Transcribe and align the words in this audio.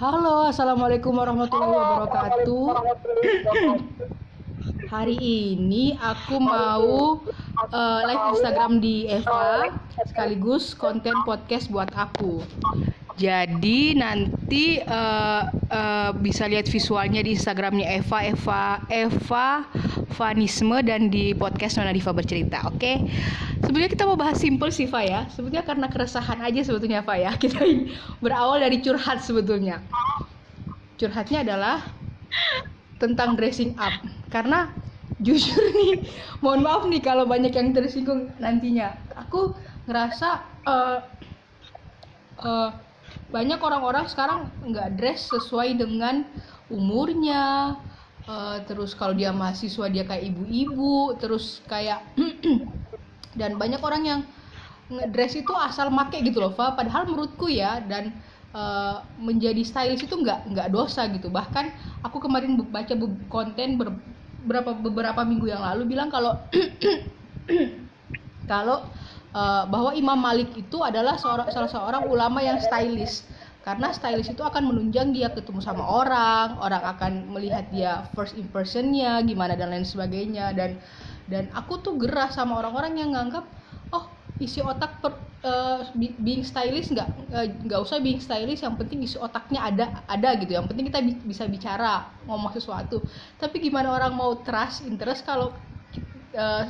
Halo, 0.00 0.48
assalamualaikum 0.48 1.12
warahmatullahi 1.12 1.76
wabarakatuh. 1.76 2.68
Hari 4.88 5.16
ini 5.20 5.92
aku 6.00 6.40
mau 6.40 7.20
uh, 7.68 8.00
live 8.08 8.24
Instagram 8.32 8.80
di 8.80 9.04
Eva 9.12 9.68
sekaligus 10.08 10.72
konten 10.72 11.12
podcast 11.28 11.68
buat 11.68 11.92
aku. 11.92 12.40
Jadi 13.20 14.00
nanti 14.00 14.80
uh, 14.80 15.52
uh, 15.68 16.16
bisa 16.16 16.48
lihat 16.48 16.64
visualnya 16.72 17.20
di 17.20 17.36
Instagramnya 17.36 18.00
Eva 18.00 18.24
Eva 18.24 18.80
Eva 18.88 19.68
Vanisme 20.10 20.82
dan 20.82 21.08
di 21.08 21.32
podcast 21.32 21.78
Nona 21.78 21.94
Diva 21.94 22.10
bercerita. 22.10 22.66
Oke. 22.66 22.78
Okay? 22.78 22.96
Sebenarnya 23.62 23.90
kita 23.94 24.04
mau 24.04 24.18
bahas 24.18 24.36
simple 24.42 24.70
sih 24.74 24.90
Fa 24.90 25.00
ya. 25.00 25.30
Sebetulnya 25.30 25.62
karena 25.62 25.86
keresahan 25.86 26.42
aja 26.42 26.60
sebetulnya 26.66 27.00
Fa 27.06 27.14
ya. 27.14 27.34
Kita 27.42 27.62
berawal 28.18 28.60
dari 28.60 28.82
curhat 28.82 29.22
sebetulnya. 29.22 29.78
Curhatnya 30.98 31.46
adalah 31.46 31.86
tentang 32.98 33.38
dressing 33.38 33.78
up. 33.78 33.94
Karena 34.28 34.68
jujur 35.22 35.62
nih, 35.78 36.04
mohon 36.44 36.64
maaf 36.66 36.82
nih 36.88 37.00
kalau 37.00 37.24
banyak 37.24 37.54
yang 37.54 37.70
tersinggung 37.70 38.28
nantinya. 38.42 38.96
Aku 39.26 39.54
ngerasa 39.86 40.44
uh, 40.66 40.98
uh, 42.42 42.70
banyak 43.30 43.58
orang-orang 43.62 44.06
sekarang 44.10 44.50
nggak 44.66 44.98
dress 44.98 45.30
sesuai 45.30 45.78
dengan 45.78 46.26
umurnya. 46.70 47.74
Uh, 48.30 48.62
terus 48.62 48.94
kalau 48.94 49.10
dia 49.10 49.34
mahasiswa 49.34 49.90
dia 49.90 50.06
kayak 50.06 50.30
ibu-ibu, 50.30 51.18
terus 51.18 51.58
kayak 51.66 51.98
dan 53.40 53.58
banyak 53.58 53.82
orang 53.82 54.02
yang 54.06 54.20
ngedress 54.86 55.34
itu 55.34 55.50
asal 55.50 55.90
make 55.90 56.14
gitu 56.22 56.38
loh 56.38 56.54
Fa. 56.54 56.78
Padahal 56.78 57.10
menurutku 57.10 57.50
ya 57.50 57.82
dan 57.82 58.14
uh, 58.54 59.02
menjadi 59.18 59.66
stylish 59.66 60.06
itu 60.06 60.14
nggak 60.14 60.46
nggak 60.46 60.68
dosa 60.70 61.10
gitu. 61.10 61.26
Bahkan 61.26 61.74
aku 62.06 62.22
kemarin 62.22 62.54
baca 62.70 62.94
konten 63.26 63.74
ber, 63.74 63.98
berapa 64.46 64.78
beberapa 64.78 65.26
minggu 65.26 65.50
yang 65.50 65.66
lalu 65.66 65.90
bilang 65.90 66.06
kalau 66.06 66.38
kalau 68.50 68.86
uh, 69.34 69.66
bahwa 69.66 69.90
Imam 69.90 70.18
Malik 70.18 70.54
itu 70.54 70.78
adalah 70.86 71.18
seorang 71.18 71.50
salah 71.50 71.66
seorang 71.66 72.06
ulama 72.06 72.38
yang 72.46 72.62
stylish 72.62 73.26
karena 73.60 73.92
stylish 73.92 74.32
itu 74.32 74.40
akan 74.40 74.72
menunjang 74.72 75.12
dia 75.12 75.28
ketemu 75.28 75.60
sama 75.60 75.84
orang 75.84 76.56
orang 76.56 76.80
akan 76.80 77.12
melihat 77.28 77.68
dia 77.68 78.08
first 78.16 78.32
impressionnya 78.40 79.20
gimana 79.20 79.52
dan 79.52 79.68
lain 79.68 79.84
sebagainya. 79.84 80.56
Dan 80.56 80.80
dan 81.28 81.52
aku 81.52 81.78
tuh 81.84 82.00
gerah 82.00 82.32
sama 82.32 82.56
orang-orang 82.56 82.96
yang 82.96 83.12
nganggap 83.12 83.44
oh 83.92 84.08
isi 84.40 84.64
otak 84.64 85.04
per, 85.04 85.12
uh, 85.44 85.84
being 85.96 86.40
stylish 86.40 86.88
nggak 86.88 87.08
eh, 87.36 87.52
nggak 87.68 87.80
uh, 87.80 87.84
usah 87.84 88.00
being 88.00 88.18
stylish 88.18 88.64
yang 88.64 88.80
penting 88.80 89.04
isi 89.04 89.20
otaknya 89.20 89.60
ada 89.68 89.86
ada 90.08 90.32
gitu. 90.40 90.56
Yang 90.56 90.66
penting 90.72 90.84
kita 90.88 91.00
bi 91.04 91.12
bisa 91.28 91.44
bicara 91.44 92.08
ngomong 92.24 92.56
sesuatu. 92.56 93.04
Tapi 93.36 93.60
gimana 93.60 93.92
orang 93.92 94.16
mau 94.16 94.40
trust 94.40 94.88
interest 94.88 95.28
kalau 95.28 95.52
uh, 96.32 96.64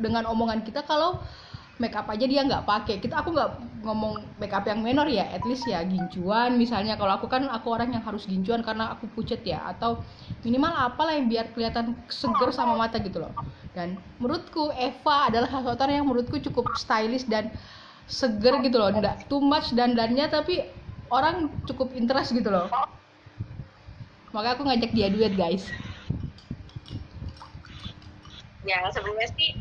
dengan 0.00 0.24
omongan 0.32 0.64
kita 0.64 0.80
kalau 0.88 1.20
make 1.80 1.96
up 1.96 2.08
aja 2.10 2.24
dia 2.28 2.44
nggak 2.44 2.68
pakai. 2.68 3.00
Kita 3.00 3.24
aku 3.24 3.32
nggak 3.32 3.82
ngomong 3.86 4.20
make 4.36 4.52
up 4.52 4.66
yang 4.68 4.84
menor 4.84 5.08
ya. 5.08 5.24
At 5.32 5.46
least 5.48 5.64
ya 5.64 5.80
gincuan. 5.86 6.60
Misalnya 6.60 6.98
kalau 7.00 7.16
aku 7.16 7.30
kan 7.30 7.48
aku 7.48 7.72
orang 7.72 7.96
yang 7.96 8.04
harus 8.04 8.28
gincuan 8.28 8.60
karena 8.60 8.92
aku 8.92 9.08
pucet 9.12 9.40
ya. 9.46 9.64
Atau 9.72 10.04
minimal 10.44 10.72
apalah 10.72 11.16
yang 11.16 11.30
biar 11.30 11.52
kelihatan 11.56 11.96
seger 12.12 12.52
sama 12.52 12.76
mata 12.76 13.00
gitu 13.00 13.22
loh. 13.22 13.32
Dan 13.72 13.96
menurutku 14.20 14.68
Eva 14.76 15.32
adalah 15.32 15.48
seorang 15.48 16.02
yang 16.02 16.06
menurutku 16.08 16.36
cukup 16.42 16.68
stylish 16.76 17.24
dan 17.24 17.48
seger 18.10 18.60
gitu 18.60 18.76
loh. 18.76 18.92
Nggak 18.92 19.30
too 19.30 19.40
much 19.40 19.72
dandannya 19.72 20.28
tapi 20.28 20.66
orang 21.08 21.48
cukup 21.64 21.92
interest 21.96 22.36
gitu 22.36 22.52
loh. 22.52 22.68
Maka 24.32 24.56
aku 24.56 24.64
ngajak 24.64 24.96
dia 24.96 25.12
duet 25.12 25.36
guys 25.36 25.68
ya 28.62 28.86
sebenarnya 28.94 29.28
sih 29.34 29.58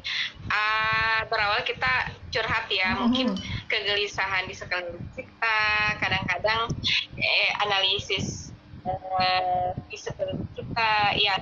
uh, 0.49 1.25
berawal 1.27 1.61
kita 1.65 2.13
curhat 2.29 2.69
ya 2.69 2.93
mm-hmm. 2.93 3.01
mungkin 3.01 3.27
kegelisahan 3.65 4.45
di 4.45 4.53
sekeliling 4.53 5.01
kita 5.17 5.57
kadang-kadang 5.97 6.69
eh, 7.17 7.51
analisis 7.65 8.53
uh, 8.85 9.73
di 9.89 9.97
sekeliling 9.97 10.45
kita 10.53 11.17
ya 11.17 11.41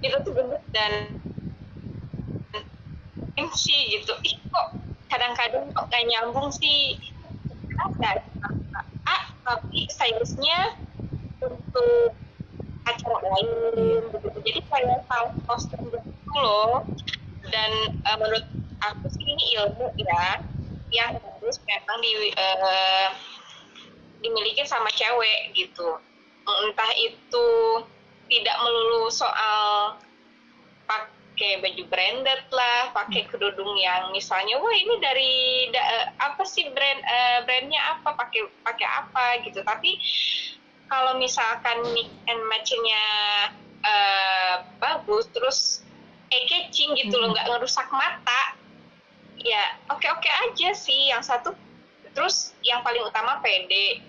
itu 0.00 0.16
tuh 0.22 0.32
benar 0.32 0.62
dan 0.70 1.20
sih 3.60 3.98
gitu 3.98 4.14
ih 4.22 4.36
kok 4.48 4.78
kadang-kadang 5.10 5.66
kok 5.74 5.90
gak 5.90 6.04
nyambung 6.06 6.48
sih? 6.54 6.96
Ada 7.80 8.22
ah 9.08 9.22
tapi 9.42 9.88
stylistnya 9.90 10.76
untuk 11.42 12.14
acara 12.86 13.18
lain 13.18 13.48
gitu. 14.12 14.28
Jadi 14.44 14.60
kayak 14.70 15.02
salah 15.08 15.34
kostum 15.48 15.90
gitu 16.30 16.38
loh. 16.38 16.86
Dan 17.50 17.98
uh, 18.06 18.16
menurut 18.22 18.46
aku 18.86 19.10
sih 19.10 19.26
ini 19.26 19.58
ilmu 19.58 19.90
ya 19.98 20.38
yang 20.94 21.18
harus 21.18 21.58
memang 21.66 21.98
di 21.98 22.30
uh, 22.38 23.08
dimiliki 24.22 24.62
sama 24.62 24.86
cewek 24.94 25.50
gitu. 25.58 25.98
Entah 26.46 26.92
itu 26.98 27.48
tidak 28.30 28.56
melulu 28.62 29.10
soal 29.10 29.98
pakai 30.86 31.58
baju 31.62 31.82
branded 31.90 32.42
lah 32.54 32.94
pakai 32.94 33.26
kerudung 33.26 33.74
yang 33.78 34.14
misalnya 34.14 34.58
wah 34.58 34.74
ini 34.74 34.94
dari 35.02 35.34
da, 35.74 36.14
apa 36.30 36.46
sih 36.46 36.70
brand 36.70 37.00
uh, 37.02 37.38
brandnya 37.42 37.82
apa 37.98 38.14
pakai 38.14 38.46
pakai 38.62 38.86
apa 38.86 39.24
gitu. 39.46 39.66
Tapi 39.66 39.98
kalau 40.86 41.18
misalkan 41.18 41.86
mix 41.94 42.10
and 42.30 42.42
matchingnya 42.50 43.06
uh, 43.82 44.54
bagus 44.78 45.26
terus 45.34 45.58
eh 46.30 46.42
catching 46.46 46.94
gitu 46.94 47.14
loh 47.18 47.34
nggak 47.34 47.46
ngerusak 47.50 47.86
mata. 47.90 48.42
Ya 49.40 49.78
oke 49.90 50.06
oke 50.06 50.30
aja 50.30 50.70
sih. 50.74 51.10
Yang 51.10 51.22
satu 51.30 51.50
terus 52.14 52.54
yang 52.62 52.82
paling 52.86 53.02
utama 53.02 53.42
pede. 53.42 54.02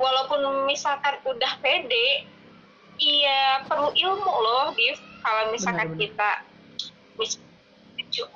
Walaupun 0.00 0.66
misalkan 0.66 1.20
udah 1.28 1.52
pede 1.60 2.26
iya 3.00 3.64
perlu 3.66 3.92
ilmu 3.92 4.32
loh 4.32 4.72
Div 4.76 4.98
kalau 5.22 5.54
misalkan 5.54 5.94
benar, 5.94 6.00
kita 6.02 6.30
mis 7.16 7.38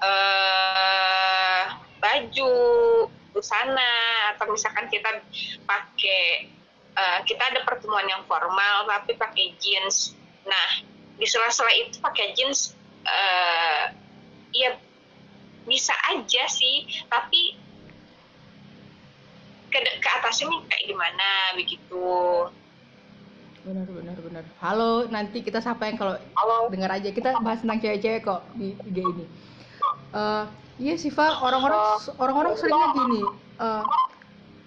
uh, 0.01 1.65
baju 1.99 2.53
busana 3.35 4.33
atau 4.37 4.49
misalkan 4.49 4.87
kita 4.89 5.21
pakai 5.67 6.49
uh, 6.97 7.19
kita 7.27 7.43
ada 7.53 7.61
pertemuan 7.67 8.07
yang 8.09 8.23
formal 8.25 8.87
tapi 8.89 9.19
pakai 9.19 9.53
jeans. 9.61 10.15
Nah 10.47 10.87
di 11.17 11.27
sela-sela 11.27 11.73
itu 11.75 11.99
pakai 12.01 12.33
jeans 12.39 12.77
uh, 13.07 13.83
ya 14.51 14.75
bisa 15.67 15.95
aja 16.11 16.45
sih. 16.51 16.87
Tapi 17.07 17.57
ke, 19.71 19.79
ke 20.03 20.09
atasnya 20.21 20.51
kayak 20.67 20.85
gimana 20.91 21.29
begitu. 21.55 22.07
Benar 23.67 23.87
benar 23.91 24.17
benar. 24.23 24.45
Halo 24.63 25.11
nanti 25.11 25.43
kita 25.43 25.59
sapa 25.59 25.91
yang 25.91 25.99
kalau 25.99 26.15
dengar 26.71 26.95
aja. 26.95 27.11
Kita 27.11 27.43
bahas 27.43 27.63
tentang 27.67 27.83
cewek-cewek 27.83 28.23
kok 28.23 28.47
di 28.55 28.79
IG 28.87 28.99
ini. 29.03 29.27
Uh, 30.15 30.47
iya 30.79 30.95
Siva 30.95 31.43
orang-orang 31.43 31.99
orang-orang 32.23 32.55
seringnya 32.55 32.89
gini. 32.95 33.23
Uh, 33.59 33.83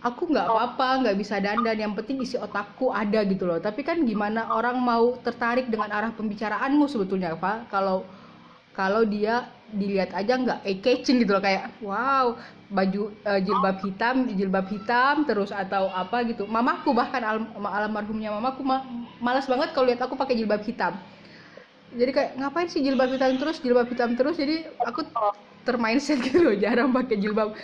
aku 0.03 0.27
nggak 0.27 0.51
apa-apa 0.51 1.07
nggak 1.07 1.15
bisa 1.15 1.39
dandan. 1.39 1.79
Yang 1.79 1.93
penting 2.03 2.27
isi 2.27 2.35
otakku 2.35 2.91
ada 2.91 3.23
gitu 3.23 3.47
loh. 3.47 3.63
Tapi 3.63 3.87
kan 3.87 4.03
gimana 4.03 4.51
orang 4.51 4.75
mau 4.75 5.15
tertarik 5.23 5.71
dengan 5.71 5.95
arah 5.95 6.11
pembicaraanmu 6.11 6.83
sebetulnya 6.91 7.39
Pak 7.39 7.71
kalau 7.71 8.03
kalau 8.79 9.03
dia 9.03 9.51
dilihat 9.75 10.15
aja 10.15 10.39
nggak 10.39 10.59
eye 10.63 10.79
catching 10.79 11.19
gitu 11.19 11.35
loh 11.35 11.43
kayak 11.43 11.67
wow 11.83 12.39
baju 12.71 13.11
uh, 13.27 13.41
jilbab 13.43 13.83
hitam 13.83 14.29
jilbab 14.31 14.65
hitam 14.71 15.27
terus 15.27 15.51
atau 15.51 15.91
apa 15.91 16.23
gitu. 16.23 16.47
Mamaku 16.47 16.95
bahkan 16.95 17.19
al 17.19 17.37
almarhumnya 17.59 18.31
mamaku 18.31 18.63
ma 18.63 18.87
malas 19.19 19.49
banget 19.51 19.75
kalau 19.75 19.91
lihat 19.91 19.99
aku 19.99 20.15
pakai 20.15 20.39
jilbab 20.39 20.63
hitam. 20.63 20.95
Jadi 21.91 22.11
kayak 22.13 22.31
ngapain 22.39 22.69
sih 22.71 22.79
jilbab 22.85 23.11
hitam 23.11 23.35
terus 23.35 23.57
jilbab 23.59 23.89
hitam 23.89 24.15
terus? 24.15 24.39
Jadi 24.39 24.69
aku 24.85 25.03
termindset 25.67 26.21
gitu 26.23 26.39
loh 26.39 26.55
jarang 26.55 26.93
pakai 26.95 27.19
jilbab 27.19 27.57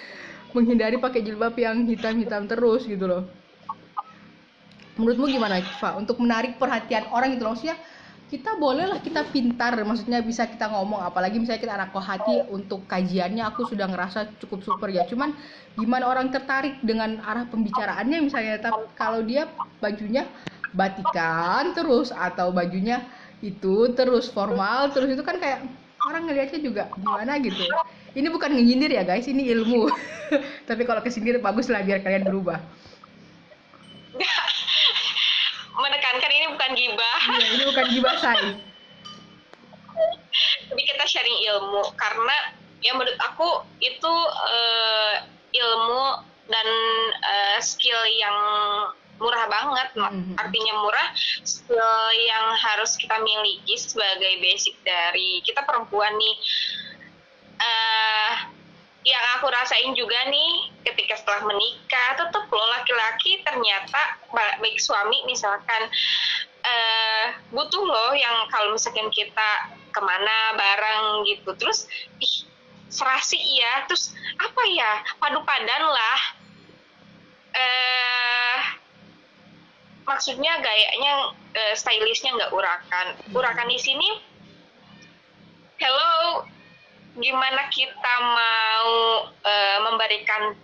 menghindari 0.51 0.97
pakai 0.99 1.21
jilbab 1.21 1.53
yang 1.55 1.85
hitam-hitam 1.85 2.49
terus 2.49 2.83
gitu 2.89 3.05
loh. 3.05 3.23
Menurutmu 4.95 5.27
gimana 5.27 5.59
Fa 5.79 5.99
untuk 5.99 6.17
menarik 6.17 6.57
perhatian 6.57 7.07
orang 7.11 7.35
gitu 7.37 7.43
loh? 7.45 7.53
Maksudnya 7.53 7.77
kita 8.25 8.57
boleh 8.57 8.89
lah 8.89 8.99
kita 9.05 9.21
pintar 9.29 9.77
maksudnya 9.85 10.17
bisa 10.25 10.49
kita 10.49 10.65
ngomong 10.65 10.97
apalagi 11.05 11.37
misalnya 11.37 11.61
kita 11.61 11.75
anak 11.77 11.93
hati 11.93 12.41
untuk 12.49 12.81
kajiannya 12.89 13.45
aku 13.45 13.69
sudah 13.69 13.85
ngerasa 13.85 14.33
cukup 14.41 14.65
super 14.65 14.89
ya. 14.89 15.05
Cuman 15.05 15.37
gimana 15.77 16.09
orang 16.09 16.33
tertarik 16.33 16.81
dengan 16.81 17.21
arah 17.21 17.45
pembicaraannya 17.45 18.25
misalnya? 18.25 18.57
Kalau 18.97 19.21
dia 19.21 19.45
bajunya 19.77 20.25
batikan 20.73 21.77
terus 21.77 22.09
atau 22.09 22.49
bajunya 22.49 23.05
itu 23.45 23.93
terus 23.93 24.33
formal 24.33 24.89
terus 24.89 25.13
itu 25.13 25.21
kan 25.21 25.37
kayak 25.37 25.61
orang 26.09 26.25
ngelihatnya 26.25 26.59
juga 26.65 26.83
gimana 26.97 27.37
gitu. 27.37 27.61
Ini 28.17 28.27
bukan 28.33 28.57
nyindir 28.57 28.89
ya 28.89 29.05
guys 29.05 29.29
ini 29.29 29.45
ilmu. 29.53 29.85
Tapi 30.69 30.81
kalau 30.81 31.05
kesindir 31.05 31.37
bagus 31.37 31.69
lah 31.69 31.85
biar 31.85 32.01
kalian 32.01 32.25
berubah 32.25 32.57
kan 36.19 36.31
ini 36.31 36.45
bukan 36.51 36.71
gibah. 36.73 37.19
Iya, 37.39 37.47
ini 37.55 37.63
bukan 37.69 37.85
gibah 37.91 38.15
say 38.19 38.41
tapi 40.69 40.81
kita 40.83 41.03
sharing 41.07 41.39
ilmu 41.55 41.83
karena 41.95 42.37
ya 42.83 42.91
menurut 42.93 43.17
aku 43.23 43.63
itu 43.79 44.13
uh, 44.29 45.15
ilmu 45.55 46.05
dan 46.51 46.67
uh, 47.23 47.57
skill 47.63 47.97
yang 48.19 48.37
murah 49.15 49.47
banget. 49.47 49.89
Mm-hmm. 49.95 50.35
artinya 50.35 50.73
murah. 50.83 51.07
Skill 51.47 51.95
yang 52.19 52.45
harus 52.59 52.99
kita 52.99 53.15
miliki 53.23 53.79
sebagai 53.79 54.43
basic 54.43 54.75
dari 54.83 55.39
kita 55.47 55.63
perempuan 55.63 56.11
nih. 56.19 56.35
Uh, 57.55 58.33
yang 59.05 59.21
aku 59.37 59.45
rasain 59.53 59.93
juga 59.93 60.17
nih 60.33 60.73
ketika 60.81 61.13
setelah 61.13 61.45
menikah 61.45 62.09
tetap 62.17 62.49
loh 62.49 62.67
laki-laki 62.73 63.37
ternyata 63.45 64.17
baik 64.33 64.81
suami 64.81 65.21
misalkan 65.29 65.85
uh, 66.65 67.25
butuh 67.53 67.85
loh 67.85 68.11
yang 68.17 68.49
kalau 68.49 68.73
misalkan 68.73 69.13
kita 69.13 69.69
ke 69.93 70.01
mana 70.01 70.57
bareng 70.57 71.21
gitu. 71.29 71.53
Terus 71.53 71.85
ih 72.17 72.49
serasi 72.89 73.37
ya 73.37 73.85
terus 73.85 74.17
apa 74.41 74.61
ya 74.73 74.91
padu 75.21 75.45
padan 75.45 75.83
lah. 75.85 76.19
Eh 77.53 78.59
maksudnya 80.09 80.65
gayanya 80.65 81.29
uh, 81.53 81.73
stylishnya 81.77 82.33
nggak 82.33 82.49
urakan. 82.49 83.13
Urakan 83.37 83.69
di 83.69 83.77
sini 83.77 84.09
hello 85.77 86.54
gimana 87.15 87.71
kita 87.71 88.13
mau 88.21 88.91
uh, 89.31 89.79
memberikan 89.87 90.55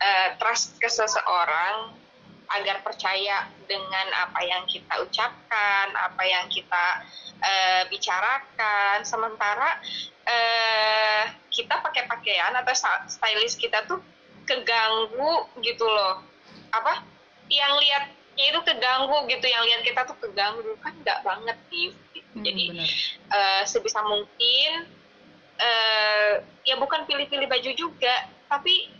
uh, 0.00 0.28
trust 0.40 0.80
ke 0.80 0.88
seseorang 0.88 1.92
agar 2.52 2.84
percaya 2.84 3.48
dengan 3.64 4.06
apa 4.20 4.40
yang 4.44 4.68
kita 4.68 5.00
ucapkan 5.00 5.86
apa 5.96 6.22
yang 6.24 6.44
kita 6.52 6.84
uh, 7.40 7.82
bicarakan. 7.88 9.00
Sementara 9.04 9.80
uh, 10.28 11.22
kita 11.48 11.80
pakai 11.80 12.04
pakaian 12.04 12.52
atau 12.52 12.74
stylist 13.08 13.56
kita 13.56 13.84
tuh 13.88 14.00
keganggu 14.44 15.48
gitu 15.64 15.84
loh. 15.88 16.20
Apa? 16.72 17.00
Yang 17.48 17.72
lihat 17.80 18.04
itu 18.34 18.58
keganggu 18.66 19.24
gitu 19.30 19.46
yang 19.46 19.62
lihat 19.64 19.80
kita 19.84 20.00
tuh 20.04 20.16
keganggu. 20.20 20.76
Kan 20.84 20.96
nggak 21.00 21.24
banget 21.24 21.56
sih 21.72 21.96
hmm, 22.34 22.44
jadi 22.44 22.64
uh, 23.30 23.62
sebisa 23.64 24.02
mungkin 24.04 24.90
uh, 25.58 26.32
ya 26.64 26.74
bukan 26.80 27.06
pilih-pilih 27.06 27.46
baju 27.46 27.70
juga 27.76 28.14
tapi 28.48 28.90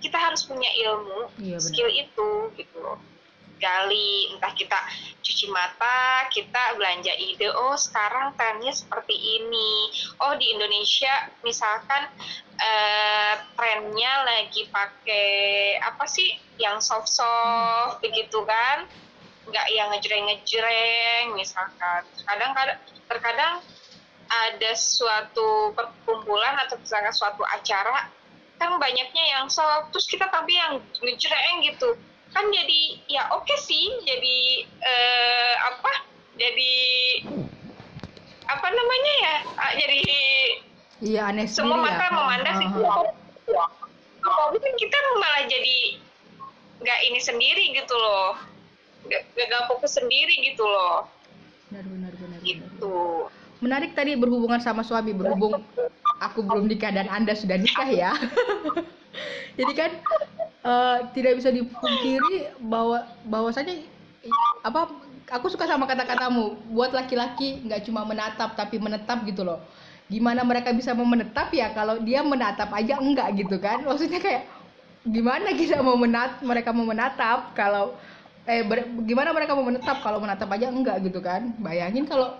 kita 0.00 0.16
harus 0.16 0.42
punya 0.48 0.68
ilmu 0.88 1.28
iya, 1.38 1.60
skill 1.60 1.88
itu 1.92 2.30
gitu 2.56 2.76
loh. 2.80 2.98
Gali 3.60 4.32
entah 4.32 4.56
kita 4.56 4.80
cuci 5.20 5.52
mata 5.52 6.24
kita 6.32 6.80
belanja 6.80 7.12
ide 7.12 7.52
oh 7.52 7.76
sekarang 7.76 8.32
trennya 8.32 8.72
seperti 8.72 9.12
ini. 9.12 9.92
Oh 10.24 10.32
di 10.40 10.56
Indonesia 10.56 11.28
misalkan 11.44 12.08
uh, 12.56 13.34
trennya 13.60 14.12
lagi 14.24 14.64
pakai 14.72 15.76
apa 15.84 16.08
sih 16.08 16.32
yang 16.56 16.80
soft 16.80 17.12
soft 17.12 18.00
begitu 18.00 18.40
kan? 18.48 18.88
Nggak 19.44 19.66
yang 19.76 19.92
ngejreng 19.92 20.24
ngejreng 20.24 21.36
misalkan. 21.36 22.08
Kadang 22.24 22.56
kadang 22.56 22.80
terkadang 23.12 23.54
ada 24.30 24.70
suatu 24.78 25.74
perkumpulan 25.74 26.54
atau 26.66 26.78
misalkan 26.78 27.10
suatu 27.10 27.42
acara 27.50 28.06
kan 28.60 28.76
banyaknya 28.78 29.24
yang 29.24 29.46
soft 29.50 29.90
terus 29.90 30.06
kita 30.06 30.30
tapi 30.30 30.54
yang 30.54 30.78
ngejreng 31.02 31.56
gitu. 31.66 31.98
Kan 32.30 32.46
jadi 32.54 32.80
ya 33.10 33.26
oke 33.34 33.42
okay 33.42 33.58
sih 33.58 33.90
jadi 34.06 34.38
uh, 34.78 35.54
apa 35.74 35.92
jadi 36.38 36.76
apa 38.46 38.66
namanya 38.70 39.12
ya 39.18 39.36
uh, 39.58 39.72
jadi 39.74 40.00
iya 41.02 41.20
aneh 41.34 41.50
semua 41.50 41.80
mata 41.82 42.06
ya. 42.06 42.14
memandang 42.14 42.56
sih. 42.62 42.68
Tapi 44.20 44.56
kan 44.62 44.74
kita 44.78 44.96
malah 45.18 45.42
jadi 45.50 45.78
nggak 46.78 47.00
ini 47.10 47.18
sendiri 47.18 47.64
gitu 47.74 47.94
loh. 47.98 48.38
Nggak 49.10 49.22
nggak 49.34 49.64
fokus 49.66 49.98
sendiri 49.98 50.38
gitu 50.46 50.62
loh. 50.62 51.10
Benar 51.72 51.84
benar 51.90 52.12
benar. 52.14 52.38
Gitu 52.46 53.26
menarik 53.60 53.92
tadi 53.92 54.16
berhubungan 54.16 54.60
sama 54.60 54.80
suami 54.80 55.12
berhubung 55.12 55.60
aku 56.20 56.44
belum 56.44 56.68
nikah 56.68 56.92
dan 56.92 57.08
anda 57.08 57.32
sudah 57.32 57.56
nikah 57.56 57.88
ya. 57.88 58.12
Jadi 59.58 59.72
kan 59.76 59.90
uh, 60.64 60.98
tidak 61.12 61.40
bisa 61.40 61.52
dipungkiri 61.52 62.56
bahwa 62.64 63.04
bahwasanya 63.28 63.84
apa 64.64 64.92
aku 65.32 65.48
suka 65.48 65.64
sama 65.64 65.88
kata-katamu 65.88 66.56
buat 66.72 66.92
laki-laki 66.92 67.64
nggak 67.64 67.88
cuma 67.88 68.04
menatap 68.04 68.56
tapi 68.56 68.80
menetap 68.80 69.24
gitu 69.28 69.44
loh. 69.44 69.60
Gimana 70.10 70.42
mereka 70.42 70.74
bisa 70.74 70.90
mau 70.96 71.06
menetap 71.06 71.54
ya 71.54 71.70
kalau 71.70 72.02
dia 72.02 72.20
menatap 72.24 72.72
aja 72.74 72.98
enggak 72.98 73.28
gitu 73.38 73.56
kan? 73.62 73.84
Maksudnya 73.84 74.18
kayak 74.18 74.42
gimana 75.06 75.52
kita 75.56 75.80
mau 75.80 75.96
menat 75.96 76.40
mereka 76.44 76.72
mau 76.74 76.84
menatap 76.84 77.56
kalau 77.56 77.96
eh 78.48 78.64
gimana 79.06 79.30
mereka 79.36 79.52
mau 79.54 79.64
menetap 79.64 80.02
kalau 80.02 80.18
menatap 80.18 80.48
aja 80.50 80.66
enggak 80.68 80.98
gitu 81.06 81.22
kan? 81.22 81.54
Bayangin 81.62 82.08
kalau 82.08 82.36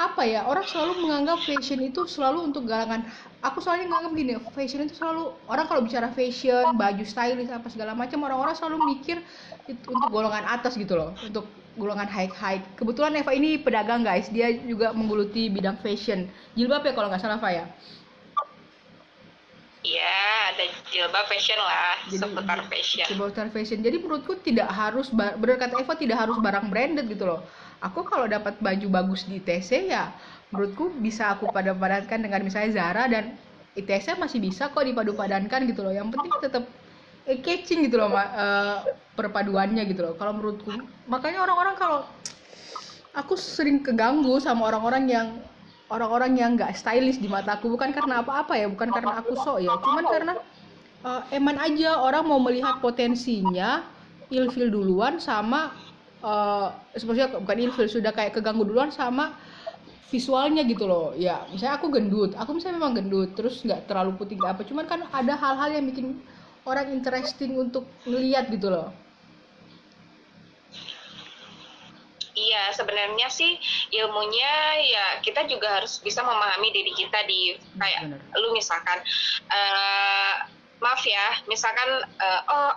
apa 0.00 0.24
ya 0.24 0.48
orang 0.48 0.64
selalu 0.64 1.04
menganggap 1.04 1.38
fashion 1.44 1.80
itu 1.84 2.08
selalu 2.08 2.48
untuk 2.50 2.64
galangan. 2.64 3.04
Aku 3.44 3.60
soalnya 3.60 3.90
nganggap 3.92 4.12
gini 4.16 4.32
fashion 4.54 4.86
itu 4.86 4.98
selalu 4.98 5.34
orang 5.50 5.66
kalau 5.68 5.82
bicara 5.84 6.08
fashion 6.14 6.64
baju 6.74 7.04
stylish 7.04 7.50
apa 7.52 7.68
segala 7.68 7.92
macam 7.92 8.22
orang-orang 8.24 8.54
selalu 8.56 8.78
mikir 8.96 9.20
itu 9.68 9.86
untuk 9.92 10.10
golongan 10.10 10.46
atas 10.48 10.74
gitu 10.78 10.96
loh 10.96 11.12
untuk 11.22 11.46
golongan 11.78 12.04
high 12.04 12.28
high 12.28 12.60
kebetulan 12.76 13.16
Eva 13.16 13.32
ini 13.32 13.60
pedagang 13.60 14.02
guys. 14.04 14.28
Dia 14.32 14.52
juga 14.64 14.92
menggeluti 14.96 15.48
bidang 15.52 15.78
fashion. 15.84 16.28
Jilbab 16.56 16.84
ya 16.84 16.92
kalau 16.96 17.08
nggak 17.12 17.22
salah 17.22 17.38
Eva 17.40 17.50
ya 17.52 17.64
Iya, 19.82 20.54
ada 20.54 20.64
jilbab 20.94 21.26
fashion 21.26 21.58
lah, 21.58 21.98
Jadi, 22.06 22.22
seputar 22.22 22.58
fashion. 22.70 23.06
Seputar 23.10 23.46
fashion. 23.50 23.78
Jadi 23.82 23.98
menurutku 23.98 24.38
tidak 24.38 24.70
harus, 24.70 25.10
benar 25.10 25.58
kata 25.58 25.82
Eva 25.82 25.94
tidak 25.98 26.22
harus 26.22 26.38
barang 26.38 26.70
branded 26.70 27.10
gitu 27.10 27.26
loh 27.26 27.42
aku 27.82 28.06
kalau 28.06 28.30
dapat 28.30 28.56
baju 28.62 28.86
bagus 29.02 29.26
di 29.26 29.42
ITC 29.42 29.90
ya 29.90 30.14
menurutku 30.54 30.94
bisa 31.02 31.34
aku 31.34 31.50
padan-padankan 31.50 32.22
dengan 32.22 32.40
misalnya 32.46 32.70
Zara 32.78 33.10
dan 33.10 33.34
ITC 33.74 34.16
masih 34.16 34.38
bisa 34.38 34.70
kok 34.70 34.86
dipadu-padankan 34.86 35.66
gitu 35.66 35.82
loh 35.82 35.92
yang 35.92 36.08
penting 36.14 36.30
tetap 36.38 36.64
eh, 37.26 37.42
catching 37.42 37.90
gitu 37.90 37.98
loh 37.98 38.14
uh, 38.14 38.86
perpaduannya 39.18 39.82
gitu 39.90 40.06
loh 40.06 40.14
kalau 40.14 40.38
menurutku 40.38 40.70
makanya 41.10 41.42
orang-orang 41.42 41.74
kalau 41.74 41.98
aku 43.12 43.34
sering 43.34 43.82
keganggu 43.82 44.38
sama 44.38 44.70
orang-orang 44.70 45.04
yang 45.10 45.26
orang-orang 45.92 46.32
yang 46.40 46.56
nggak 46.56 46.72
stylish 46.72 47.20
di 47.20 47.28
mataku 47.28 47.68
bukan 47.68 47.92
karena 47.92 48.24
apa-apa 48.24 48.56
ya 48.56 48.66
bukan 48.72 48.88
karena 48.88 49.20
aku 49.20 49.36
sok 49.36 49.58
ya. 49.60 49.72
Cuman 49.76 50.04
karena 50.08 50.32
uh, 51.04 51.22
eman 51.28 51.60
aja. 51.60 52.00
Orang 52.00 52.32
mau 52.32 52.40
melihat 52.40 52.80
potensinya 52.80 53.84
ilfil 54.32 54.72
duluan 54.72 55.20
sama 55.20 55.76
uh, 56.24 56.72
sebenarnya 56.96 57.36
bukan 57.36 57.58
ilfil 57.68 57.86
sudah 57.92 58.16
kayak 58.16 58.32
keganggu 58.32 58.64
duluan 58.64 58.88
sama 58.88 59.36
visualnya 60.08 60.64
gitu 60.64 60.88
loh. 60.88 61.12
Ya 61.12 61.44
misalnya 61.52 61.76
aku 61.76 61.92
gendut. 61.92 62.32
Aku 62.40 62.56
misalnya 62.56 62.80
memang 62.80 62.96
gendut 62.96 63.36
terus 63.36 63.60
nggak 63.60 63.84
terlalu 63.84 64.16
putih 64.16 64.40
nggak 64.40 64.56
apa. 64.56 64.62
Cuman 64.64 64.84
kan 64.88 65.00
ada 65.12 65.36
hal-hal 65.36 65.76
yang 65.76 65.84
bikin 65.84 66.16
orang 66.64 66.88
interesting 66.94 67.60
untuk 67.60 67.84
ngeliat 68.08 68.48
gitu 68.48 68.72
loh 68.72 68.88
Iya, 72.42 72.74
sebenarnya 72.74 73.28
sih 73.30 73.54
ilmunya 73.94 74.52
ya 74.82 75.06
kita 75.22 75.46
juga 75.46 75.78
harus 75.78 76.02
bisa 76.02 76.26
memahami 76.26 76.74
diri 76.74 76.90
kita 76.90 77.22
di 77.30 77.54
kayak 77.78 78.10
Bener. 78.10 78.20
lu 78.42 78.50
misalkan 78.50 78.98
uh, 79.46 80.34
maaf 80.82 81.02
ya, 81.06 81.38
misalkan 81.46 82.02
uh, 82.18 82.40
oh 82.50 82.72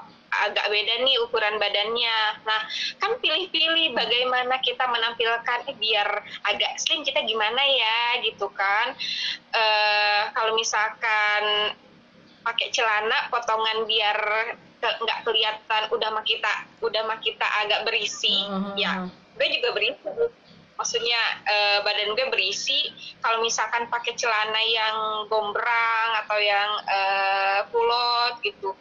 agak 0.45 0.67
beda 0.67 0.93
nih 1.01 1.15
ukuran 1.24 1.55
badannya. 1.57 2.19
Nah, 2.43 2.62
kan 3.00 3.17
pilih-pilih 3.24 3.95
bagaimana 3.95 4.60
kita 4.60 4.84
menampilkan 4.84 5.60
eh, 5.72 5.77
biar 5.79 6.10
agak 6.45 6.75
slim 6.77 7.01
kita 7.07 7.24
gimana 7.24 7.62
ya 7.63 8.19
gitu 8.22 8.51
kan. 8.51 8.93
Uh, 9.55 10.22
kalau 10.36 10.53
misalkan 10.60 11.74
pakai 12.45 12.69
celana 12.69 13.31
potongan 13.34 13.89
biar 13.89 14.19
nggak 14.86 15.19
ke, 15.25 15.25
kelihatan 15.25 15.84
udah 15.89 16.10
mah 16.13 16.22
kita 16.22 16.53
udah 16.86 17.01
mah 17.10 17.17
kita 17.17 17.48
agak 17.65 17.89
berisi, 17.89 18.45
uh-huh. 18.45 18.77
ya 18.77 19.10
gue 19.36 19.48
juga 19.60 19.70
berisi. 19.75 20.10
Maksudnya 20.75 21.22
uh, 21.48 21.80
badan 21.88 22.15
gue 22.15 22.27
berisi. 22.32 22.92
Kalau 23.24 23.39
misalkan 23.39 23.88
pakai 23.88 24.15
celana 24.20 24.60
yang 24.60 24.98
gombrang 25.32 26.10
atau 26.25 26.36
yang 26.36 26.72
uh, 26.84 27.60
kulot 27.72 28.44
gitu, 28.44 28.75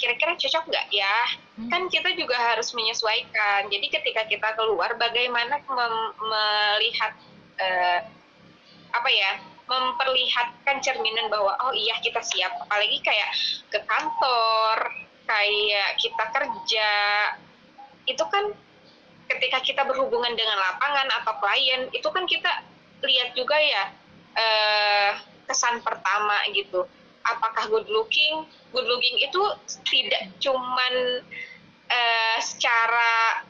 kira-kira 0.00 0.36
cocok 0.36 0.64
nggak 0.68 0.86
ya? 0.92 1.16
Hmm. 1.60 1.68
Kan 1.68 1.82
kita 1.92 2.16
juga 2.16 2.36
harus 2.40 2.72
menyesuaikan. 2.72 3.68
Jadi 3.68 3.86
ketika 3.92 4.24
kita 4.24 4.48
keluar, 4.56 4.96
bagaimana 4.96 5.60
melihat 5.64 7.12
uh, 7.60 8.00
apa 8.92 9.10
ya? 9.12 9.32
memperlihatkan 9.66 10.78
cerminan 10.78 11.26
bahwa 11.26 11.58
oh 11.66 11.74
iya 11.74 11.98
kita 11.98 12.22
siap. 12.22 12.54
Apalagi 12.62 13.02
kayak 13.02 13.30
ke 13.66 13.82
kantor, 13.82 14.78
kayak 15.26 15.98
kita 15.98 16.24
kerja, 16.30 16.90
itu 18.06 18.24
kan 18.30 18.54
ketika 19.26 19.58
kita 19.62 19.82
berhubungan 19.82 20.32
dengan 20.38 20.58
lapangan 20.58 21.06
atau 21.22 21.34
klien 21.42 21.90
itu 21.90 22.08
kan 22.10 22.24
kita 22.26 22.62
lihat 23.02 23.34
juga 23.34 23.58
ya 23.58 23.84
eh, 24.38 25.10
kesan 25.46 25.82
pertama 25.82 26.42
gitu. 26.54 26.86
Apakah 27.26 27.66
good 27.66 27.90
looking? 27.90 28.46
Good 28.70 28.86
looking 28.86 29.16
itu 29.18 29.42
tidak 29.82 30.30
cuman 30.38 30.94
eh, 31.90 32.38
secara 32.38 33.42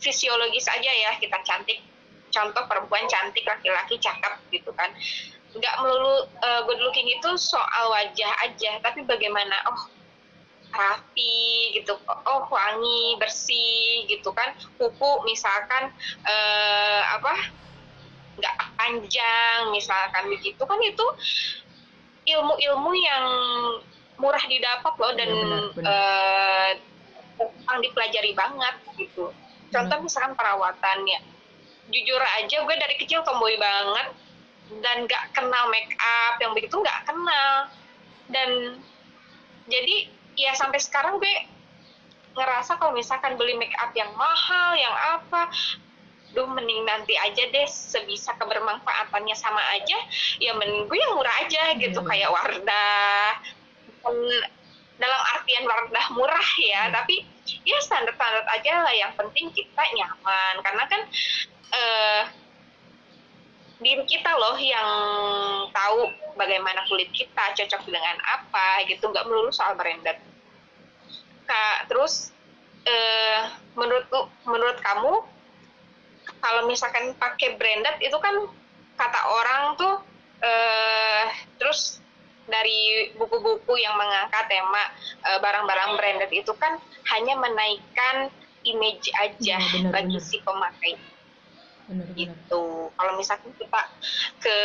fisiologis 0.00 0.68
aja 0.68 0.92
ya 0.92 1.16
kita 1.16 1.40
cantik. 1.40 1.80
Contoh 2.28 2.66
perempuan 2.68 3.06
cantik 3.08 3.46
laki-laki 3.46 3.96
cakep 3.96 4.34
gitu 4.52 4.68
kan. 4.76 4.92
Nggak 5.54 5.74
melulu 5.78 6.26
uh, 6.42 6.66
good 6.66 6.82
looking 6.82 7.06
itu 7.06 7.30
soal 7.38 7.86
wajah 7.94 8.32
aja 8.42 8.82
tapi 8.82 9.06
bagaimana 9.06 9.54
oh 9.70 9.86
rapi 10.74 11.74
gitu. 11.78 11.94
Oh 12.26 12.46
wangi 12.50 13.16
bersih 13.22 14.04
gitu 14.10 14.34
kan. 14.34 14.52
Kuku 14.76 15.10
misalkan 15.24 15.94
uh, 16.26 17.00
apa 17.16 17.32
nggak 18.34 18.56
panjang 18.74 19.70
misalkan 19.70 20.26
begitu 20.26 20.58
kan 20.66 20.78
itu 20.82 21.06
ilmu-ilmu 22.24 22.90
yang 22.98 23.26
murah 24.18 24.44
didapat 24.46 24.94
loh 24.98 25.12
dan 25.14 25.28
benar. 25.30 25.64
Uh, 25.78 26.70
dipelajari 27.82 28.30
banget 28.34 28.74
gitu. 28.94 29.34
Contoh 29.74 29.98
misalkan 30.06 30.38
perawatan 30.38 30.98
ya 31.06 31.20
jujur 31.90 32.22
aja 32.22 32.56
gue 32.64 32.76
dari 32.78 32.96
kecil 32.96 33.20
tomboy 33.26 33.58
banget 33.60 34.08
dan 34.80 35.04
gak 35.04 35.36
kenal 35.36 35.68
make 35.68 35.92
up 36.00 36.40
yang 36.40 36.54
begitu 36.54 36.78
gak 36.80 37.04
kenal. 37.04 37.68
Dan 38.30 38.80
jadi 39.68 40.08
ya 40.34 40.52
sampai 40.54 40.78
sekarang 40.82 41.18
gue 41.18 41.34
ngerasa 42.34 42.76
kalau 42.78 42.92
misalkan 42.94 43.38
beli 43.38 43.54
make 43.54 43.74
up 43.78 43.94
yang 43.94 44.10
mahal 44.18 44.74
yang 44.74 44.94
apa 45.18 45.50
duh 46.34 46.50
mending 46.50 46.82
nanti 46.82 47.14
aja 47.14 47.46
deh 47.46 47.66
sebisa 47.70 48.34
kebermanfaatannya 48.34 49.36
sama 49.38 49.62
aja 49.78 49.98
ya 50.42 50.50
mending 50.58 50.90
gue 50.90 50.98
yang 50.98 51.14
murah 51.14 51.34
aja 51.46 51.78
gitu 51.78 52.02
hmm. 52.02 52.08
kayak 52.10 52.28
Wardah 52.28 53.30
dalam 54.98 55.20
artian 55.38 55.64
Wardah 55.64 56.06
murah 56.18 56.48
ya 56.58 56.90
hmm. 56.90 56.92
tapi 56.98 57.22
ya 57.62 57.78
standar-standar 57.86 58.42
aja 58.50 58.82
lah 58.82 58.94
yang 58.98 59.12
penting 59.14 59.54
kita 59.54 59.82
nyaman 59.94 60.54
karena 60.66 60.84
kan 60.90 61.00
uh, 61.70 62.22
diri 63.84 64.04
kita 64.08 64.32
loh 64.32 64.56
yang 64.56 64.88
tahu 65.68 66.08
bagaimana 66.40 66.88
kulit 66.88 67.12
kita 67.12 67.52
cocok 67.52 67.84
dengan 67.84 68.16
apa 68.24 68.88
gitu. 68.88 69.12
Nggak 69.12 69.28
melulu 69.28 69.52
soal 69.52 69.76
branded. 69.76 70.16
Kak 71.44 71.92
terus 71.92 72.32
uh, 72.88 73.52
menurut 73.76 74.08
menurut 74.48 74.78
kamu 74.80 75.12
kalau 76.40 76.62
misalkan 76.64 77.12
pakai 77.20 77.60
branded 77.60 78.00
itu 78.00 78.16
kan 78.16 78.48
kata 78.96 79.20
orang 79.28 79.62
tuh 79.76 79.94
uh, 80.40 81.24
terus 81.60 82.00
dari 82.44 83.12
buku-buku 83.16 83.72
yang 83.80 83.96
mengangkat 83.96 84.44
tema 84.52 84.84
barang-barang 85.40 85.90
uh, 85.92 85.96
branded 85.96 86.30
itu 86.32 86.52
kan 86.60 86.76
hanya 87.08 87.40
menaikkan 87.40 88.28
image 88.64 89.08
aja 89.20 89.56
ya, 89.56 89.72
benar, 89.72 89.92
bagi 89.92 90.16
benar. 90.20 90.28
si 90.28 90.36
pemakai 90.44 90.92
benar, 91.88 92.08
itu 92.16 92.64
kalau 92.94 93.12
misalkan 93.20 93.52
kita 93.60 93.80
ke 94.40 94.56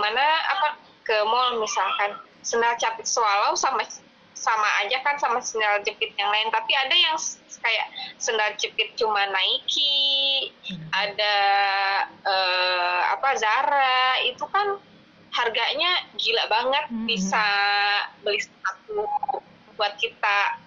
mana 0.00 0.24
apa 0.50 0.68
ke 1.04 1.16
mall 1.28 1.60
misalkan 1.60 2.16
sendal 2.44 2.76
capit 2.80 3.08
swallow 3.08 3.56
sama 3.56 3.84
sama 4.34 4.68
aja 4.84 5.00
kan 5.00 5.16
sama 5.16 5.40
sendal 5.40 5.80
jepit 5.86 6.12
yang 6.20 6.28
lain. 6.28 6.52
Tapi 6.52 6.72
ada 6.76 6.92
yang 6.92 7.16
kayak 7.64 7.86
sendal 8.20 8.52
jepit 8.60 8.92
cuma 9.00 9.24
Nike 9.32 10.52
hmm. 10.68 10.84
ada 10.92 11.36
uh, 12.26 13.00
apa 13.16 13.28
Zara. 13.40 14.20
Itu 14.28 14.44
kan 14.52 14.76
harganya 15.32 16.04
gila 16.20 16.44
banget 16.52 16.84
hmm. 16.92 17.06
bisa 17.08 17.46
beli 18.20 18.44
satu 18.44 19.08
buat 19.80 19.96
kita. 19.96 20.60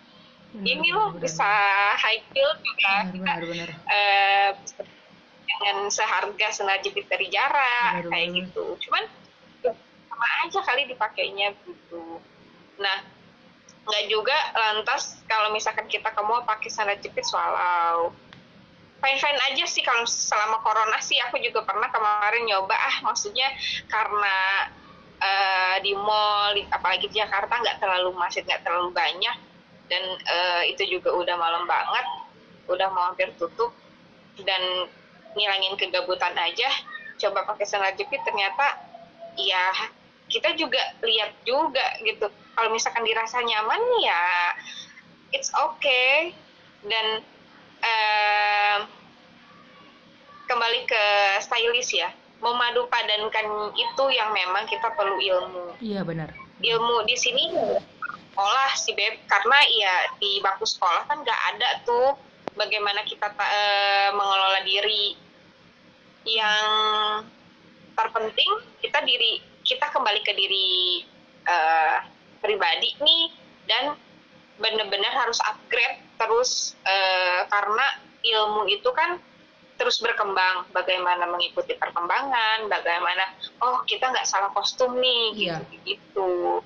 Benar, 0.57 0.65
ini 0.73 0.89
loh 0.95 1.13
bisa 1.19 1.45
high 2.01 2.23
heel 2.33 2.51
juga. 2.65 2.93
Benar, 3.11 3.13
kita 3.13 3.21
benar, 3.21 3.39
benar. 3.45 3.69
Uh, 3.85 4.49
dengan 5.47 5.87
seharga 5.87 6.47
sengaja 6.51 6.91
dari 6.91 7.27
jarak 7.31 8.03
Aduh. 8.03 8.11
kayak 8.11 8.27
gitu. 8.35 8.65
Cuman 8.83 9.03
sama 10.11 10.27
aja 10.43 10.59
kali 10.61 10.83
dipakainya 10.91 11.55
gitu. 11.63 12.19
Nah 12.77 12.97
nggak 13.87 14.05
juga 14.11 14.35
lantas 14.51 15.23
kalau 15.31 15.55
misalkan 15.55 15.87
kita 15.87 16.11
ke 16.11 16.21
mall 16.27 16.43
pakai 16.43 16.67
sandal 16.67 16.99
jepit 16.99 17.23
swallow 17.23 18.11
fine 18.99 19.19
fine 19.21 19.39
aja 19.47 19.65
sih 19.69 19.85
kalau 19.85 20.03
selama 20.03 20.59
corona 20.65 20.97
sih. 20.99 21.17
Aku 21.29 21.37
juga 21.39 21.63
pernah 21.63 21.87
kemarin 21.93 22.43
nyoba 22.49 22.75
ah 22.75 22.97
maksudnya 23.05 23.47
karena 23.87 24.37
uh, 25.21 25.75
di 25.81 25.93
mall 25.93 26.57
apalagi 26.73 27.07
di 27.09 27.21
Jakarta 27.21 27.61
nggak 27.61 27.77
terlalu 27.79 28.11
masih 28.17 28.43
nggak 28.43 28.61
terlalu 28.65 28.91
banyak. 28.91 29.37
Dan 29.87 30.03
uh, 30.03 30.63
itu 30.67 30.83
juga 30.99 31.15
udah 31.15 31.35
malam 31.39 31.63
banget 31.63 32.05
udah 32.67 32.87
mau 32.91 33.13
hampir 33.13 33.31
tutup. 33.39 33.71
Dan 34.37 34.89
ngilangin 35.35 35.75
kegabutan 35.75 36.35
aja 36.37 36.69
coba 37.17 37.43
pakai 37.49 37.65
sandal 37.65 37.91
jepit 37.97 38.21
ternyata 38.21 38.77
ya 39.37 39.73
kita 40.27 40.53
juga 40.59 40.79
lihat 41.01 41.31
juga 41.47 41.83
gitu. 42.03 42.27
Kalau 42.27 42.69
misalkan 42.73 43.07
dirasa 43.07 43.39
nyaman 43.39 43.81
ya 44.03 44.23
it's 45.31 45.51
okay. 45.55 46.35
Dan 46.83 47.23
uh, 47.81 48.77
kembali 50.45 50.85
ke 50.85 51.03
stylist 51.41 51.95
ya 51.95 52.11
memadu 52.37 52.85
padankan 52.91 53.73
itu 53.73 54.03
yang 54.13 54.29
memang 54.35 54.69
kita 54.69 54.93
perlu 54.93 55.17
ilmu. 55.17 55.73
Iya 55.81 56.05
benar. 56.05 56.29
Ilmu 56.61 57.07
di 57.09 57.15
sini 57.17 57.49
sekolah 58.33 58.71
sih 58.77 58.93
beb. 58.93 59.25
Karena 59.25 59.57
ya 59.73 59.93
di 60.21 60.43
bangku 60.43 60.67
sekolah 60.67 61.07
kan 61.09 61.23
nggak 61.23 61.41
ada 61.55 61.69
tuh 61.87 62.26
bagaimana 62.57 63.05
kita 63.05 63.29
uh, 63.31 64.09
mengelola 64.17 64.59
diri. 64.65 65.15
Yang 66.27 66.67
terpenting 67.95 68.51
kita 68.83 68.99
diri 69.07 69.39
kita 69.63 69.87
kembali 69.95 70.19
ke 70.27 70.33
diri 70.35 71.07
uh, 71.47 72.03
pribadi 72.43 72.91
nih 72.99 73.25
dan 73.63 73.95
benar-benar 74.59 75.13
harus 75.15 75.39
upgrade 75.47 76.03
terus 76.19 76.75
uh, 76.83 77.47
karena 77.47 77.85
ilmu 78.25 78.67
itu 78.67 78.89
kan 78.91 79.21
terus 79.79 80.03
berkembang. 80.03 80.67
Bagaimana 80.75 81.29
mengikuti 81.31 81.77
perkembangan 81.79 82.67
bagaimana 82.67 83.23
oh 83.63 83.85
kita 83.87 84.11
nggak 84.11 84.27
salah 84.27 84.51
kostum 84.51 84.99
nih 84.99 85.31
iya. 85.37 85.57
gitu 85.85 86.59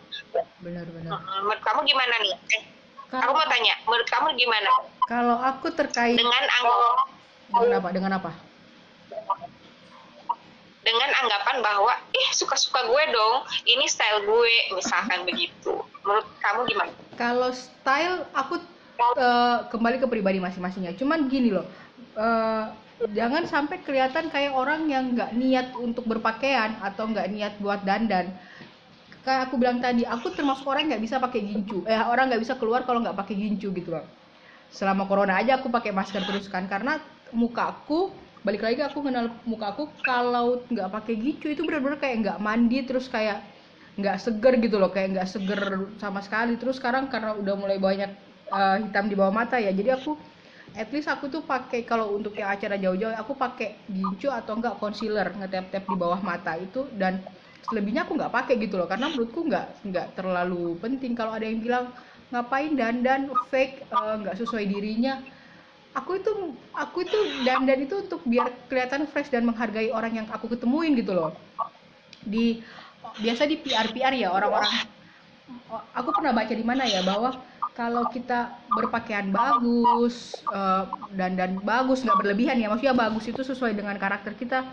benar-benar 0.63 1.19
menurut 1.43 1.61
kamu 1.61 1.79
gimana 1.85 2.15
nih? 2.23 2.33
Eh, 2.57 2.63
kalau, 3.11 3.21
aku 3.27 3.31
mau 3.35 3.47
tanya 3.51 3.73
menurut 3.83 4.07
kamu 4.07 4.27
gimana? 4.39 4.71
Kalau 5.05 5.37
aku 5.37 5.67
terkait 5.75 6.15
dengan 6.15 6.43
anggota 6.59 7.01
dengan 7.51 7.75
apa? 7.77 7.89
Dengan 7.91 8.11
apa? 8.15 8.31
Dengan 10.81 11.09
anggapan 11.21 11.57
bahwa 11.61 11.93
ih 12.09 12.29
suka-suka 12.33 12.87
gue 12.89 13.03
dong 13.13 13.45
ini 13.69 13.85
style 13.85 14.25
gue 14.25 14.53
misalkan 14.73 15.27
begitu. 15.27 15.83
Menurut 16.01 16.25
kamu 16.41 16.65
gimana? 16.65 16.91
Kalau 17.19 17.53
style 17.53 18.25
aku 18.33 18.57
uh, 19.17 19.67
kembali 19.69 19.97
ke 20.01 20.07
pribadi 20.07 20.37
masing-masingnya 20.37 20.93
cuman 20.97 21.25
gini 21.27 21.53
loh 21.53 21.65
uh, 22.17 22.71
jangan 23.11 23.49
sampai 23.49 23.81
kelihatan 23.81 24.29
kayak 24.29 24.53
orang 24.53 24.85
yang 24.85 25.17
nggak 25.17 25.33
niat 25.33 25.73
untuk 25.77 26.05
berpakaian 26.05 26.77
atau 26.85 27.09
nggak 27.09 27.27
niat 27.33 27.53
buat 27.57 27.81
dandan 27.81 28.29
kayak 29.25 29.49
aku 29.49 29.55
bilang 29.61 29.77
tadi 29.81 30.01
aku 30.05 30.33
termasuk 30.33 30.65
orang 30.65 30.89
nggak 30.89 31.03
bisa 31.03 31.15
pakai 31.21 31.41
gincu. 31.45 31.85
Eh 31.85 31.97
orang 31.97 32.29
nggak 32.29 32.41
bisa 32.41 32.53
keluar 32.57 32.81
kalau 32.87 32.99
nggak 33.03 33.17
pakai 33.17 33.35
gincu 33.37 33.69
gitu 33.73 33.91
loh 33.93 34.05
selama 34.71 35.03
corona 35.03 35.35
aja 35.35 35.59
aku 35.59 35.67
pakai 35.67 35.91
masker 35.91 36.23
terus 36.23 36.47
kan 36.47 36.63
karena 36.71 36.95
muka 37.35 37.75
aku 37.75 38.07
balik 38.41 38.63
lagi 38.63 38.79
aku 38.79 39.03
kenal 39.03 39.27
muka 39.43 39.75
aku 39.75 39.91
kalau 40.01 40.63
nggak 40.71 40.89
pakai 40.89 41.13
gitu 41.19 41.51
itu 41.51 41.61
benar-benar 41.67 41.99
kayak 41.99 42.15
nggak 42.23 42.37
mandi 42.39 42.79
terus 42.87 43.11
kayak 43.11 43.43
nggak 43.99 44.17
seger 44.23 44.55
gitu 44.63 44.79
loh 44.79 44.89
kayak 44.89 45.13
nggak 45.13 45.27
seger 45.27 45.61
sama 45.99 46.23
sekali. 46.23 46.55
Terus 46.55 46.79
sekarang 46.79 47.11
karena 47.11 47.35
udah 47.35 47.55
mulai 47.59 47.77
banyak 47.77 48.11
uh, 48.49 48.79
hitam 48.79 49.11
di 49.11 49.15
bawah 49.19 49.35
mata 49.35 49.59
ya 49.59 49.75
jadi 49.75 49.99
aku 49.99 50.15
at 50.71 50.87
least 50.95 51.11
aku 51.11 51.27
tuh 51.27 51.43
pakai 51.43 51.83
kalau 51.83 52.15
untuk 52.15 52.31
yang 52.39 52.47
acara 52.55 52.79
jauh-jauh 52.79 53.11
aku 53.19 53.35
pakai 53.35 53.83
gincu 53.91 54.31
atau 54.31 54.55
enggak 54.55 54.79
concealer 54.79 55.35
ngetep-tep 55.35 55.83
di 55.83 55.95
bawah 55.99 56.23
mata 56.23 56.55
itu 56.55 56.87
dan 56.95 57.19
selebihnya 57.67 58.07
aku 58.07 58.17
nggak 58.17 58.33
pakai 58.33 58.55
gitu 58.57 58.79
loh 58.79 58.87
karena 58.89 59.11
menurutku 59.11 59.45
nggak 59.45 59.85
nggak 59.85 60.07
terlalu 60.17 60.77
penting. 60.81 61.13
Kalau 61.13 61.35
ada 61.35 61.45
yang 61.45 61.61
bilang 61.61 61.85
ngapain 62.33 62.73
dandan? 62.73 63.29
Fake 63.51 63.85
eh, 63.85 64.15
nggak 64.21 64.35
uh, 64.35 64.39
sesuai 64.39 64.65
dirinya. 64.65 65.21
Aku 65.91 66.15
itu 66.15 66.55
aku 66.71 67.03
itu 67.03 67.19
dandan 67.43 67.83
itu 67.83 67.99
untuk 67.99 68.23
biar 68.23 68.47
kelihatan 68.71 69.05
fresh 69.11 69.27
dan 69.27 69.43
menghargai 69.43 69.91
orang 69.91 70.23
yang 70.23 70.27
aku 70.31 70.47
ketemuin 70.51 70.95
gitu 70.95 71.11
loh. 71.11 71.35
Di 72.23 72.63
biasa 73.19 73.43
di 73.45 73.59
PR 73.59 73.91
PR 73.91 74.15
ya 74.15 74.31
orang-orang. 74.31 74.87
Aku 75.99 76.15
pernah 76.15 76.31
baca 76.31 76.53
di 76.55 76.63
mana 76.63 76.87
ya 76.87 77.03
bahwa 77.03 77.35
kalau 77.75 78.07
kita 78.11 78.51
berpakaian 78.71 79.31
bagus 79.31 80.35
uh, 80.51 80.87
dan 81.15 81.39
dan 81.39 81.59
bagus 81.63 82.03
nggak 82.03 82.19
berlebihan 82.19 82.59
ya 82.59 82.67
maksudnya 82.67 82.95
bagus 82.95 83.27
itu 83.31 83.41
sesuai 83.43 83.75
dengan 83.75 83.95
karakter 83.95 84.35
kita 84.35 84.67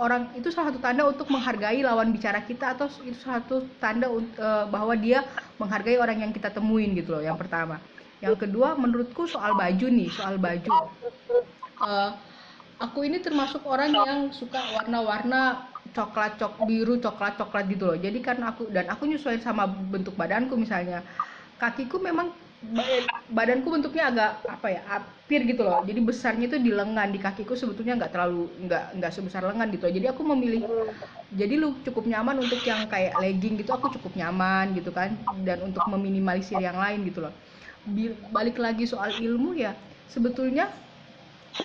orang 0.00 0.32
itu 0.38 0.48
salah 0.48 0.72
satu 0.72 0.80
tanda 0.80 1.04
untuk 1.04 1.28
menghargai 1.28 1.84
lawan 1.84 2.12
bicara 2.12 2.40
kita 2.44 2.76
atau 2.76 2.88
itu 3.04 3.18
salah 3.20 3.44
satu 3.44 3.68
tanda 3.76 4.08
uh, 4.08 4.64
bahwa 4.68 4.96
dia 4.96 5.24
menghargai 5.60 6.00
orang 6.00 6.24
yang 6.24 6.32
kita 6.32 6.48
temuin 6.48 6.96
gitu 6.96 7.18
loh 7.18 7.22
yang 7.24 7.36
pertama. 7.36 7.80
Yang 8.22 8.46
kedua 8.48 8.78
menurutku 8.78 9.26
soal 9.26 9.52
baju 9.58 9.86
nih 9.90 10.08
soal 10.14 10.38
baju. 10.38 10.70
Uh, 11.82 12.14
aku 12.78 13.04
ini 13.04 13.18
termasuk 13.18 13.66
orang 13.66 13.92
yang 13.92 14.30
suka 14.30 14.62
warna-warna 14.78 15.68
coklat 15.92 16.40
cok 16.40 16.62
biru 16.64 16.96
coklat 17.02 17.36
coklat 17.36 17.64
gitu 17.68 17.84
loh. 17.92 17.98
Jadi 17.98 18.18
karena 18.24 18.54
aku 18.54 18.70
dan 18.70 18.88
aku 18.88 19.04
nyesuaiin 19.10 19.42
sama 19.44 19.68
bentuk 19.68 20.16
badanku 20.16 20.56
misalnya. 20.56 21.04
Kakiku 21.60 22.00
memang 22.02 22.34
badanku 23.26 23.74
bentuknya 23.74 24.14
agak 24.14 24.30
apa 24.46 24.66
ya 24.70 24.80
apir 24.86 25.42
gitu 25.42 25.66
loh. 25.66 25.82
Jadi 25.82 25.98
besarnya 25.98 26.46
itu 26.46 26.58
di 26.62 26.70
lengan 26.70 27.10
di 27.10 27.18
kakiku 27.18 27.58
sebetulnya 27.58 27.98
nggak 27.98 28.12
terlalu 28.14 28.46
nggak 28.66 29.02
nggak 29.02 29.12
sebesar 29.12 29.42
lengan 29.42 29.66
gitu 29.74 29.90
jadi 29.90 30.14
aku 30.14 30.22
memilih 30.22 30.62
jadi 31.34 31.58
lu 31.58 31.74
cukup 31.82 32.06
nyaman 32.06 32.38
untuk 32.38 32.62
yang 32.62 32.86
kayak 32.86 33.18
legging 33.18 33.58
gitu 33.58 33.74
aku 33.74 33.90
cukup 33.98 34.14
nyaman 34.14 34.78
gitu 34.78 34.94
kan. 34.94 35.18
Dan 35.42 35.74
untuk 35.74 35.82
meminimalisir 35.90 36.62
yang 36.62 36.78
lain 36.78 37.02
gitu 37.08 37.26
loh. 37.26 37.34
Balik 38.30 38.62
lagi 38.62 38.86
soal 38.86 39.10
ilmu 39.18 39.58
ya 39.58 39.74
sebetulnya 40.06 40.70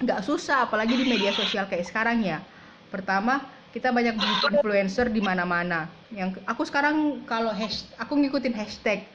nggak 0.01 0.25
susah 0.25 0.66
apalagi 0.66 0.98
di 0.98 1.06
media 1.06 1.30
sosial 1.30 1.70
kayak 1.70 1.86
sekarang 1.86 2.25
ya. 2.25 2.42
Pertama 2.89 3.44
kita 3.70 3.94
banyak 3.94 4.18
influencer 4.18 5.13
di 5.13 5.22
mana-mana. 5.22 5.86
Yang 6.10 6.42
aku 6.50 6.66
sekarang 6.66 7.22
kalau 7.30 7.54
hashtag, 7.54 7.94
aku 8.00 8.18
ngikutin 8.18 8.56
hashtag 8.56 9.06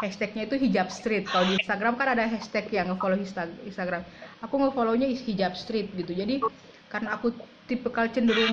hashtagnya 0.00 0.48
itu 0.48 0.56
hijab 0.56 0.88
street. 0.88 1.28
Kalau 1.28 1.44
di 1.46 1.60
Instagram 1.60 1.94
kan 2.00 2.16
ada 2.16 2.24
hashtag 2.24 2.72
yang 2.72 2.88
ngefollow 2.90 3.20
Instagram. 3.68 4.02
Aku 4.40 4.56
ngefollownya 4.56 5.06
hijab 5.12 5.52
street 5.54 5.92
gitu. 5.94 6.16
Jadi 6.16 6.40
karena 6.88 7.20
aku 7.20 7.36
tipe 7.70 7.86
cenderung 8.10 8.50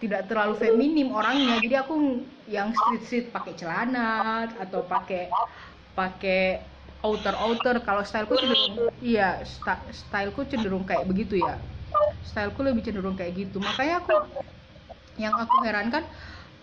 tidak 0.00 0.30
terlalu 0.30 0.54
feminim 0.56 1.12
orangnya 1.12 1.58
jadi 1.60 1.82
aku 1.84 2.24
yang 2.46 2.70
street 2.72 3.02
street 3.04 3.26
pakai 3.34 3.52
celana 3.58 4.46
atau 4.56 4.86
pakai 4.86 5.28
pakai 5.92 6.62
outer 7.02 7.34
outer 7.36 7.82
kalau 7.82 8.00
styleku 8.06 8.38
cenderung 8.38 8.94
iya 9.02 9.42
styleku 9.90 10.46
cenderung 10.46 10.86
kayak 10.86 11.04
begitu 11.04 11.42
ya. 11.42 11.58
Styleku 12.24 12.62
lebih 12.62 12.86
cenderung 12.86 13.18
kayak 13.18 13.34
gitu. 13.34 13.58
Makanya 13.58 14.06
aku 14.06 14.14
yang 15.20 15.34
aku 15.36 15.54
herankan 15.66 16.06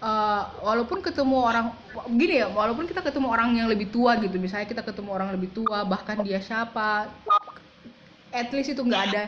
uh, 0.01 0.43
walaupun 0.61 1.01
ketemu 1.01 1.37
orang 1.41 1.65
gini 2.13 2.41
ya 2.43 2.47
walaupun 2.51 2.85
kita 2.85 3.01
ketemu 3.01 3.27
orang 3.33 3.49
yang 3.57 3.67
lebih 3.69 3.89
tua 3.89 4.17
gitu 4.21 4.37
misalnya 4.37 4.67
kita 4.69 4.83
ketemu 4.85 5.09
orang 5.13 5.29
lebih 5.33 5.49
tua 5.53 5.85
bahkan 5.85 6.21
dia 6.21 6.41
siapa 6.41 7.09
at 8.35 8.51
least 8.51 8.75
itu 8.75 8.81
nggak 8.83 9.03
ada 9.13 9.23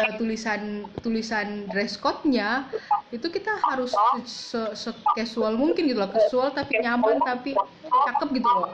uh, 0.00 0.10
tulisan 0.16 0.88
tulisan 1.04 1.68
dress 1.70 1.94
code-nya 2.00 2.66
itu 3.12 3.28
kita 3.28 3.52
harus 3.70 3.92
se, 4.24 4.58
se 4.74 4.90
casual 5.14 5.54
mungkin 5.60 5.86
gitu 5.86 6.00
loh 6.00 6.10
casual 6.10 6.50
tapi 6.50 6.80
nyaman 6.80 7.20
tapi 7.22 7.52
cakep 8.08 8.28
gitu 8.40 8.48
loh. 8.48 8.72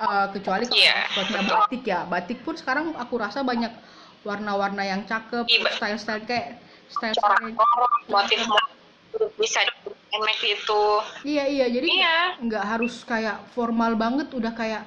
Uh, 0.00 0.32
kecuali 0.32 0.64
kalau 0.64 0.80
yeah. 0.80 1.04
code-nya 1.12 1.40
batik 1.44 1.82
ya 1.84 2.00
batik 2.08 2.38
pun 2.40 2.56
sekarang 2.56 2.96
aku 2.96 3.20
rasa 3.20 3.44
banyak 3.44 3.72
warna-warna 4.24 4.82
yang 4.84 5.04
cakep 5.04 5.44
iya, 5.48 5.68
style-style 5.76 6.24
kayak 6.24 6.58
style-style 6.88 7.52
motif 8.08 8.40
bisa 9.36 9.60
enak 10.12 10.38
itu. 10.44 10.82
Iya 11.24 11.44
iya. 11.48 11.66
Jadi 11.68 11.88
iya. 11.88 12.18
nggak 12.40 12.64
harus 12.64 13.04
kayak 13.04 13.48
formal 13.52 13.94
banget 13.94 14.28
udah 14.32 14.52
kayak 14.56 14.82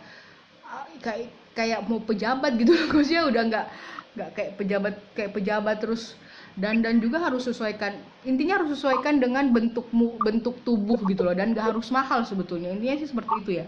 kayak 1.02 1.30
kayak 1.54 1.80
mau 1.86 2.02
pejabat 2.02 2.58
gitu. 2.58 2.74
Maksudnya 2.94 3.24
udah 3.30 3.44
nggak 3.48 3.66
nggak 4.12 4.30
kayak 4.36 4.52
pejabat 4.60 4.96
kayak 5.14 5.32
pejabat 5.36 5.78
terus. 5.82 6.18
Dan 6.52 6.84
dan 6.84 7.00
juga 7.00 7.24
harus 7.24 7.48
sesuaikan 7.48 7.96
intinya 8.28 8.60
harus 8.60 8.76
sesuaikan 8.76 9.24
dengan 9.24 9.56
bentukmu 9.56 10.20
bentuk 10.20 10.60
tubuh 10.68 11.00
gitu 11.08 11.24
loh. 11.24 11.32
Dan 11.32 11.56
nggak 11.56 11.76
harus 11.76 11.88
mahal 11.94 12.28
sebetulnya. 12.28 12.76
Intinya 12.76 12.96
sih 13.00 13.08
seperti 13.08 13.34
itu 13.46 13.52
ya. 13.64 13.66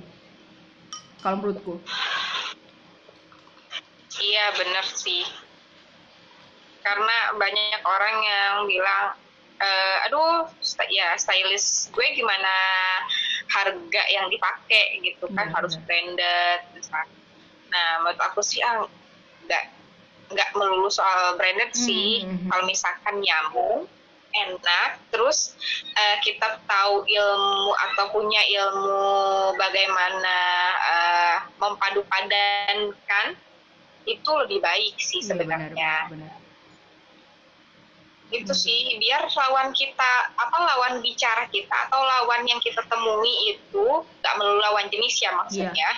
Kalau 1.24 1.40
menurutku. 1.40 1.80
Iya 4.20 4.46
benar 4.60 4.86
sih. 4.92 5.24
Karena 6.84 7.32
banyak 7.40 7.82
orang 7.88 8.16
yang 8.20 8.54
bilang 8.68 9.23
uh, 9.64 10.06
aduh 10.08 10.52
st 10.60 10.84
ya 10.92 11.16
stylist 11.16 11.90
gue 11.96 12.08
gimana 12.12 12.54
harga 13.48 14.04
yang 14.12 14.28
dipakai 14.28 15.00
gitu 15.04 15.26
kan 15.32 15.48
hmm, 15.48 15.56
harus 15.56 15.80
branded 15.88 16.60
misalnya. 16.76 17.16
nah 17.72 17.88
menurut 18.04 18.20
aku 18.20 18.44
sih 18.44 18.60
ah 18.60 18.84
nggak 19.48 19.64
nggak 20.34 20.50
melulu 20.58 20.90
soal 20.92 21.40
branded 21.40 21.72
hmm, 21.72 21.84
sih 21.84 22.28
hmm, 22.28 22.38
hmm. 22.44 22.48
kalau 22.52 22.64
misalkan 22.68 23.16
nyambung 23.24 23.88
enak 24.34 24.98
terus 25.14 25.54
uh, 25.94 26.18
kita 26.26 26.58
tahu 26.66 27.06
ilmu 27.06 27.70
atau 27.78 28.06
punya 28.10 28.42
ilmu 28.50 29.54
bagaimana 29.62 30.38
uh, 30.82 31.38
mempadu 31.62 32.02
padankan 32.10 33.38
itu 34.04 34.32
lebih 34.44 34.60
baik 34.60 34.98
sih 34.98 35.22
iya, 35.22 35.30
sebenarnya. 35.32 35.94
benar, 36.10 36.34
benar 36.34 36.43
gitu 38.34 38.54
sih 38.58 38.98
biar 38.98 39.30
lawan 39.30 39.70
kita 39.78 40.12
apa 40.34 40.58
lawan 40.58 41.06
bicara 41.06 41.46
kita 41.54 41.72
atau 41.88 42.02
lawan 42.02 42.42
yang 42.50 42.58
kita 42.58 42.82
temui 42.90 43.54
itu 43.54 43.86
nggak 44.02 44.36
melulu 44.42 44.58
lawan 44.58 44.90
jenis 44.90 45.22
ya 45.22 45.32
maksudnya 45.38 45.90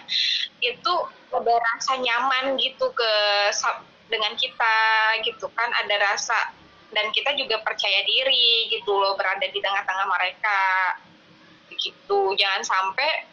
yeah. 0.59 0.75
itu 0.75 0.93
ada 1.31 1.55
rasa 1.55 1.99
nyaman 1.99 2.59
gitu 2.59 2.91
ke 2.91 3.11
dengan 4.11 4.35
kita 4.35 4.77
gitu 5.23 5.47
kan 5.55 5.71
ada 5.79 5.95
rasa 6.11 6.53
dan 6.93 7.11
kita 7.11 7.35
juga 7.35 7.59
percaya 7.63 8.03
diri 8.07 8.71
gitu 8.71 8.91
loh 8.93 9.17
berada 9.19 9.43
di 9.47 9.59
tengah-tengah 9.59 10.07
mereka 10.07 10.59
begitu 11.67 12.19
jangan 12.39 12.63
sampai 12.63 13.27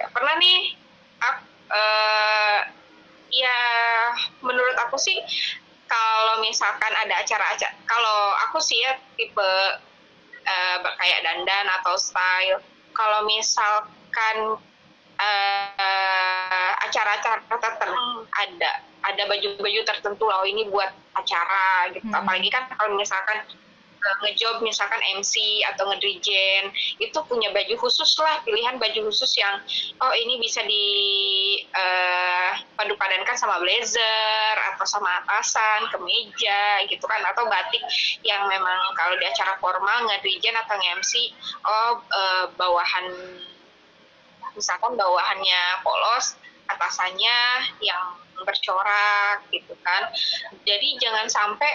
ya 0.00 0.08
pernah 0.08 0.34
nih 0.40 0.72
aku, 1.20 1.42
uh, 1.72 2.60
ya 3.32 3.58
menurut 4.40 4.76
aku 4.88 4.96
sih 4.96 5.18
kalau 5.92 6.40
misalkan 6.40 6.92
ada 6.96 7.20
acara-acara 7.20 7.76
kalau 7.84 8.32
aku 8.48 8.64
sih 8.64 8.80
ya 8.80 8.96
tipe 9.20 9.50
uh, 10.48 10.76
kayak 10.80 11.20
dandan 11.20 11.66
atau 11.80 11.94
style. 12.00 12.64
Kalau 12.92 13.24
misalkan 13.24 14.36
uh, 15.20 16.70
acara-acara 16.88 17.40
tertentu 17.48 18.24
ada 18.36 18.70
ada 19.02 19.22
baju-baju 19.26 19.80
tertentu 19.84 20.24
loh 20.28 20.44
ini 20.46 20.68
buat 20.70 20.92
acara 21.12 21.90
gitu. 21.92 22.06
Hmm. 22.08 22.20
apalagi 22.22 22.48
kan 22.48 22.70
kalau 22.72 22.94
misalkan 22.96 23.44
ngejob 24.22 24.62
misalkan 24.62 24.98
MC 25.18 25.62
atau 25.74 25.90
ngedirijen 25.90 26.70
itu 26.98 27.18
punya 27.26 27.50
baju 27.54 27.74
khusus 27.78 28.18
lah 28.18 28.42
pilihan 28.42 28.76
baju 28.78 29.10
khusus 29.10 29.38
yang 29.38 29.62
oh 30.02 30.12
ini 30.14 30.38
bisa 30.42 30.62
di 30.66 30.86
uh, 31.74 32.58
padu 32.74 32.94
padankan 32.98 33.36
sama 33.38 33.62
blazer 33.62 34.54
atau 34.74 34.86
sama 34.86 35.22
atasan 35.22 35.90
kemeja 35.94 36.82
gitu 36.90 37.04
kan 37.06 37.22
atau 37.30 37.46
batik 37.46 37.82
yang 38.26 38.46
memang 38.50 38.80
kalau 38.98 39.14
di 39.18 39.24
acara 39.26 39.54
formal 39.62 40.06
ngedirijen 40.10 40.54
atau 40.58 40.74
nge-MC 40.78 41.12
oh 41.66 41.92
uh, 42.10 42.44
bawahan 42.58 43.06
misalkan 44.52 44.94
bawahannya 44.98 45.60
polos 45.80 46.36
atasannya 46.68 47.38
yang 47.80 48.21
bercorak 48.42 49.46
gitu 49.50 49.74
kan. 49.82 50.10
Jadi 50.66 50.98
jangan 51.00 51.26
sampai 51.26 51.70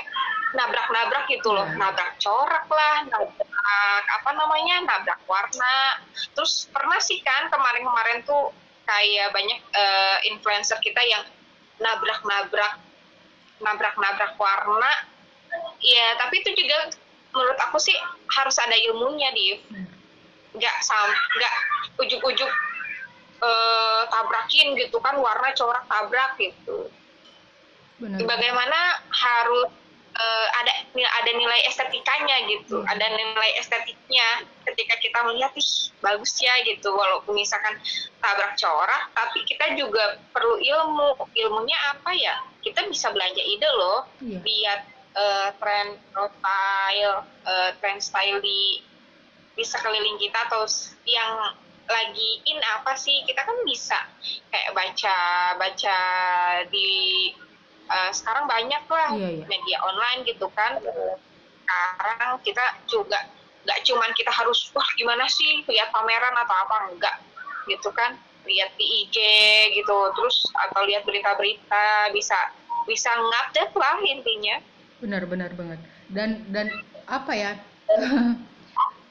nabrak-nabrak 0.55 1.27
gitu 1.27 1.51
loh. 1.51 1.67
Hmm. 1.67 1.79
nabrak 1.79 2.15
corak 2.21 2.65
lah 2.71 3.03
nabrak 3.07 4.03
apa 4.07 4.29
namanya 4.31 4.75
nabrak 4.87 5.21
warna. 5.27 5.99
Terus 6.37 6.71
pernah 6.71 6.99
sih 7.03 7.19
kan 7.23 7.51
kemarin-kemarin 7.51 8.23
tuh 8.23 8.51
kayak 8.87 9.35
banyak 9.35 9.59
uh, 9.75 10.17
influencer 10.31 10.79
kita 10.79 11.03
yang 11.03 11.23
nabrak-nabrak 11.83 12.79
nabrak-nabrak 13.59 14.33
warna. 14.39 14.91
Ya 15.83 16.15
tapi 16.19 16.43
itu 16.43 16.55
juga 16.55 16.95
menurut 17.35 17.59
aku 17.59 17.77
sih 17.81 17.95
harus 18.39 18.55
ada 18.59 18.75
ilmunya 18.91 19.31
Div. 19.35 19.59
Hmm. 19.71 19.87
nggak 20.57 20.75
sam 20.81 21.11
nggak 21.37 21.53
ujuk-ujuk 22.01 22.49
uh, 23.41 24.01
tabrakin 24.09 24.77
gitu 24.77 24.97
kan 25.01 25.17
warna 25.17 25.49
corak 25.53 25.85
tabrak 25.89 26.37
gitu 26.41 26.89
Benar. 27.97 28.29
bagaimana 28.29 28.79
harus 29.09 29.69
uh, 30.17 30.47
ada 30.61 30.73
ada 30.93 31.31
nilai 31.33 31.61
estetikanya 31.69 32.45
gitu 32.49 32.81
hmm. 32.81 32.93
ada 32.93 33.05
nilai 33.09 33.51
estetiknya 33.61 34.45
ketika 34.69 34.97
kita 35.01 35.19
melihat 35.25 35.53
ih 35.57 35.71
bagus 36.01 36.33
ya 36.41 36.53
gitu 36.65 36.93
walaupun 36.93 37.37
misalkan 37.37 37.77
tabrak 38.21 38.57
corak 38.57 39.03
tapi 39.13 39.45
kita 39.45 39.73
juga 39.77 40.21
perlu 40.33 40.61
ilmu 40.61 41.17
ilmunya 41.33 41.77
apa 41.93 42.11
ya 42.13 42.35
kita 42.61 42.85
bisa 42.89 43.09
belanja 43.13 43.41
ide 43.41 43.69
loh 43.77 44.05
yeah. 44.21 44.41
lihat 44.41 44.81
uh, 45.17 45.49
tren 45.57 45.97
style 46.13 47.17
uh, 47.45 47.69
tren 47.81 47.97
style 48.01 48.39
di 48.41 48.81
di 49.57 49.63
sekeliling 49.65 50.21
kita 50.21 50.37
atau 50.45 50.69
yang 51.09 51.57
lagi 51.87 52.29
in 52.45 52.59
apa 52.77 52.93
sih? 52.99 53.23
Kita 53.23 53.41
kan 53.47 53.57
bisa 53.63 53.97
kayak 54.51 54.71
baca 54.75 55.17
baca 55.55 55.97
di 56.67 56.89
uh, 57.87 58.11
sekarang 58.11 58.45
banyak 58.45 58.83
lah 58.91 59.09
iya, 59.15 59.29
iya. 59.41 59.45
media 59.47 59.77
online 59.83 60.27
gitu 60.27 60.47
kan. 60.51 60.79
Sekarang 60.83 62.39
kita 62.43 62.65
juga 62.87 63.19
nggak 63.67 63.79
cuman 63.83 64.11
kita 64.15 64.31
harus 64.31 64.71
wah 64.75 64.87
gimana 64.99 65.27
sih? 65.27 65.63
Lihat 65.67 65.91
pameran 65.91 66.35
atau 66.35 66.55
apa? 66.67 66.75
Enggak 66.91 67.15
gitu 67.67 67.89
kan. 67.95 68.19
Lihat 68.47 68.75
di 68.79 68.85
IG 69.03 69.17
gitu 69.75 69.95
terus 70.15 70.47
atau 70.67 70.87
lihat 70.87 71.03
berita-berita 71.03 72.11
bisa 72.15 72.37
bisa 72.87 73.11
ngupdate 73.11 73.75
lah 73.75 73.99
intinya. 74.03 74.55
Benar 75.03 75.23
benar 75.27 75.51
banget. 75.55 75.79
Dan 76.07 76.47
dan 76.51 76.71
apa 77.07 77.31
ya? 77.35 77.51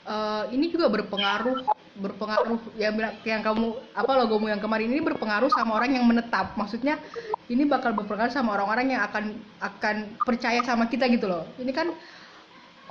Uh, 0.09 0.45
ini 0.55 0.73
juga 0.73 0.89
berpengaruh 0.89 1.69
berpengaruh 1.97 2.61
ya 2.77 2.93
yang 3.25 3.43
kamu 3.43 3.77
apa 3.97 4.13
logomu 4.21 4.53
yang 4.53 4.61
kemarin 4.61 4.93
ini 4.93 5.01
berpengaruh 5.01 5.49
sama 5.53 5.81
orang 5.81 5.97
yang 5.97 6.05
menetap. 6.05 6.53
Maksudnya 6.55 7.01
ini 7.49 7.65
bakal 7.65 7.97
berpengaruh 7.97 8.33
sama 8.33 8.55
orang-orang 8.57 8.97
yang 8.97 9.03
akan 9.05 9.37
akan 9.61 9.97
percaya 10.23 10.61
sama 10.63 10.87
kita 10.87 11.09
gitu 11.09 11.27
loh. 11.29 11.49
Ini 11.57 11.73
kan 11.73 11.93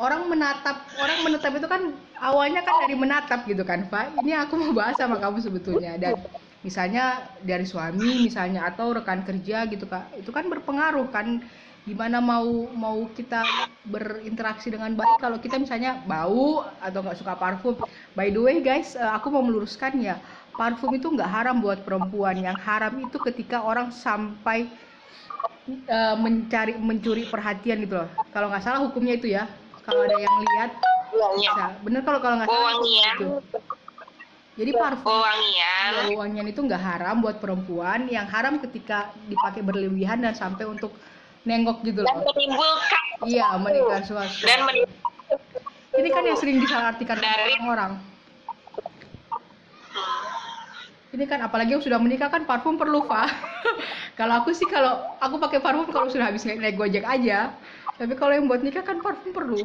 orang 0.02 0.28
menatap 0.28 0.84
orang 1.00 1.20
menetap 1.24 1.54
itu 1.56 1.68
kan 1.70 1.82
awalnya 2.20 2.62
kan 2.66 2.76
dari 2.84 2.96
menatap 3.00 3.48
gitu 3.48 3.64
kan 3.64 3.88
Pak 3.88 4.20
ini 4.20 4.36
aku 4.36 4.60
mau 4.60 4.74
bahas 4.76 4.98
sama 4.98 5.22
kamu 5.22 5.40
sebetulnya. 5.40 5.96
Dan 6.02 6.20
misalnya 6.66 7.30
dari 7.46 7.64
suami 7.64 8.26
misalnya 8.26 8.66
atau 8.66 8.90
rekan 8.92 9.22
kerja 9.22 9.70
gitu 9.70 9.86
kak. 9.86 10.18
Itu 10.18 10.34
kan 10.34 10.50
berpengaruh 10.50 11.14
kan 11.14 11.46
gimana 11.86 12.18
mau 12.18 12.66
mau 12.74 13.06
kita 13.14 13.46
berinteraksi 13.86 14.74
dengan 14.74 14.98
baik? 14.98 15.22
Kalau 15.22 15.38
kita 15.38 15.62
misalnya 15.62 16.02
bau 16.10 16.66
atau 16.82 17.00
nggak 17.06 17.18
suka 17.22 17.38
parfum. 17.38 17.78
By 18.18 18.34
the 18.34 18.42
way 18.42 18.58
guys 18.60 18.98
eh, 18.98 19.12
aku 19.14 19.30
mau 19.30 19.46
meluruskan 19.46 20.02
ya. 20.02 20.18
Parfum 20.58 20.98
itu 20.98 21.14
nggak 21.14 21.30
haram 21.30 21.62
buat 21.62 21.86
perempuan. 21.86 22.42
Yang 22.42 22.58
haram 22.66 22.94
itu 23.06 23.18
ketika 23.22 23.62
orang 23.62 23.94
sampai 23.94 24.66
uh, 25.92 26.16
mencari 26.18 26.74
mencuri 26.80 27.28
perhatian 27.30 27.86
gitu 27.86 28.02
loh. 28.02 28.10
Kalau 28.34 28.50
nggak 28.50 28.64
salah 28.66 28.82
hukumnya 28.82 29.20
itu 29.20 29.36
ya. 29.36 29.46
Kalau 29.86 30.02
ada 30.02 30.18
yang 30.18 30.36
lihat 30.42 30.72
bisa. 31.38 31.66
Bener 31.86 32.02
kalau 32.02 32.20
kalau 32.24 32.42
nggak 32.42 32.50
salah 32.50 32.74
itu. 32.82 33.28
Jadi 34.56 34.72
parfum 34.72 35.20
wangian 35.20 35.92
ya, 36.08 36.16
wangian 36.16 36.48
itu 36.48 36.64
nggak 36.64 36.80
haram 36.80 37.20
buat 37.20 37.44
perempuan. 37.44 38.08
Yang 38.08 38.28
haram 38.32 38.56
ketika 38.64 39.12
dipakai 39.28 39.60
berlebihan 39.60 40.24
dan 40.24 40.32
sampai 40.32 40.64
untuk 40.64 40.96
nengok 41.46 41.78
gitu 41.86 42.02
loh. 42.02 42.10
Dan 42.10 42.26
menimbulkan 42.26 43.04
iya 43.30 43.48
menimbulkan 43.56 44.04
suatu. 44.04 44.44
Dan 44.44 44.60
menimbulkan 44.66 45.06
ini 45.96 46.10
kan 46.12 46.24
yang 46.28 46.36
sering 46.36 46.60
disalahartikan 46.60 47.18
dari 47.24 47.56
orang-orang. 47.56 47.92
Ini 51.16 51.24
kan 51.32 51.40
apalagi 51.48 51.80
yang 51.80 51.84
sudah 51.86 51.96
menikah 51.96 52.28
kan 52.28 52.44
parfum 52.44 52.76
perlu 52.76 53.08
pak 53.08 53.32
kalau 54.20 54.44
aku 54.44 54.52
sih 54.52 54.68
kalau 54.68 55.16
aku 55.24 55.40
pakai 55.40 55.64
parfum 55.64 55.88
kalau 55.88 56.12
sudah 56.12 56.28
habis 56.28 56.44
naik 56.44 56.76
gojek 56.76 57.08
aja. 57.08 57.56
Tapi 57.96 58.12
kalau 58.20 58.36
yang 58.36 58.52
buat 58.52 58.60
nikah 58.60 58.84
kan 58.84 59.00
parfum 59.00 59.32
perlu. 59.32 59.64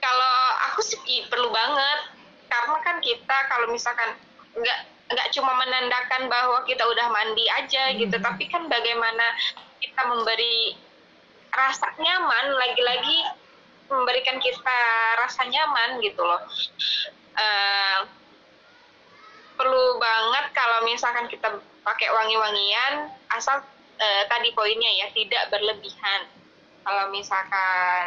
Kalau 0.00 0.34
aku 0.72 0.80
sih 0.80 1.28
perlu 1.28 1.52
banget. 1.52 2.16
Karena 2.48 2.80
kan 2.80 2.96
kita 3.04 3.36
kalau 3.52 3.68
misalkan 3.68 4.16
nggak 4.56 4.80
nggak 5.08 5.28
cuma 5.32 5.56
menandakan 5.56 6.28
bahwa 6.28 6.62
kita 6.68 6.84
udah 6.84 7.06
mandi 7.08 7.48
aja 7.48 7.96
gitu, 7.96 7.96
hmm. 7.96 8.00
gitu, 8.04 8.16
tapi 8.20 8.44
kan 8.52 8.68
bagaimana 8.68 9.26
kita 9.80 10.00
memberi 10.04 10.76
rasa 11.48 11.88
nyaman, 11.96 12.46
lagi-lagi 12.60 13.18
memberikan 13.88 14.36
kita 14.36 14.78
rasa 15.16 15.48
nyaman 15.48 16.04
gitu 16.04 16.20
loh. 16.20 16.44
Uh, 17.38 18.00
perlu 19.56 19.98
banget 19.98 20.54
kalau 20.54 20.84
misalkan 20.86 21.26
kita 21.26 21.48
pakai 21.82 22.08
wangi-wangian 22.14 23.10
asal 23.32 23.58
uh, 23.98 24.22
tadi 24.30 24.54
poinnya 24.54 24.92
ya 25.02 25.06
tidak 25.10 25.50
berlebihan 25.50 26.30
kalau 26.86 27.10
misalkan 27.10 28.06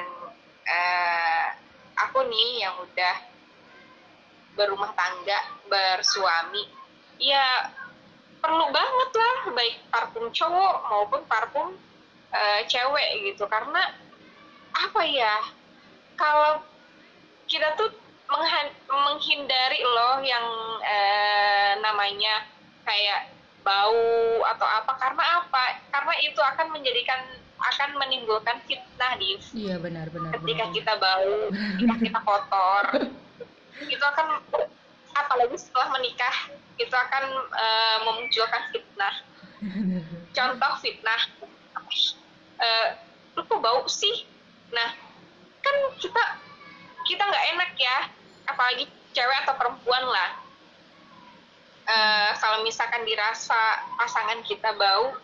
uh, 0.63 1.47
aku 2.07 2.23
nih 2.29 2.63
yang 2.63 2.75
udah 2.79 3.15
berumah 4.55 4.91
tangga 4.95 5.39
bersuami 5.67 6.80
ya 7.21 7.69
perlu 8.41 8.65
banget 8.73 9.09
lah 9.13 9.37
baik 9.53 9.75
parfum 9.93 10.25
cowok 10.33 10.75
maupun 10.89 11.21
parfum 11.29 11.67
uh, 12.33 12.61
cewek 12.65 13.09
gitu. 13.31 13.45
Karena 13.45 13.93
apa 14.73 15.01
ya 15.05 15.35
kalau 16.17 16.65
kita 17.45 17.77
tuh 17.77 17.93
menghindari 18.89 19.83
loh 19.83 20.23
yang 20.23 20.45
uh, 20.81 21.71
namanya 21.85 22.49
kayak 22.81 23.29
bau 23.61 24.41
atau 24.57 24.65
apa. 24.65 24.91
Karena 24.97 25.23
apa? 25.45 25.63
Karena 25.93 26.13
itu 26.25 26.41
akan 26.41 26.67
menjadikan 26.73 27.21
akan 27.61 27.93
menimbulkan 28.01 28.57
fitnah 28.65 29.13
di 29.21 29.37
iya 29.53 29.77
benar 29.77 30.09
benar 30.09 30.33
ketika 30.41 30.65
benar. 30.65 30.73
kita 30.73 30.93
bau 30.97 31.37
ketika 31.53 31.95
kita 32.01 32.19
kotor. 32.25 32.85
Itu 33.93 34.01
akan 34.01 34.27
apalagi 35.15 35.55
setelah 35.59 35.91
menikah 35.95 36.35
itu 36.79 36.95
akan 36.95 37.23
uh, 37.51 37.97
memunculkan 38.07 38.63
fitnah. 38.71 39.15
Contoh 40.37 40.73
fitnah. 40.81 41.21
Uh, 42.61 42.87
lu 43.37 43.41
kok 43.47 43.59
bau 43.61 43.83
sih? 43.89 44.25
Nah 44.71 44.89
kan 45.61 45.75
kita 46.01 46.23
kita 47.05 47.21
nggak 47.21 47.45
enak 47.57 47.71
ya 47.77 47.97
apalagi 48.49 48.85
cewek 49.11 49.37
atau 49.45 49.55
perempuan 49.57 50.03
lah. 50.07 50.31
Uh, 51.81 52.31
kalau 52.37 52.63
misalkan 52.63 53.03
dirasa 53.03 53.83
pasangan 53.97 54.39
kita 54.45 54.71
bau 54.77 55.17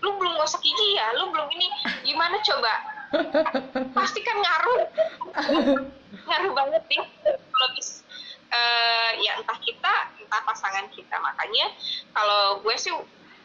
lu 0.00 0.10
belum 0.16 0.32
gosok 0.40 0.60
gigi 0.64 0.96
ya? 0.96 1.12
Lu 1.20 1.28
belum 1.32 1.48
ini 1.52 1.66
gimana 2.04 2.40
coba? 2.40 2.74
Pasti 3.92 4.20
kan 4.22 4.36
ngaruh. 4.38 4.80
Ngaruh 6.26 6.52
banget 6.54 6.82
nih 6.90 7.02
kalau 7.22 7.68
bis 7.74 8.02
uh, 8.50 9.10
ya 9.18 9.38
entah 9.40 9.58
kita 9.62 9.94
entah 10.20 10.42
pasangan 10.44 10.86
kita. 10.92 11.16
Makanya 11.18 11.66
kalau 12.14 12.60
gue 12.62 12.74
sih 12.76 12.92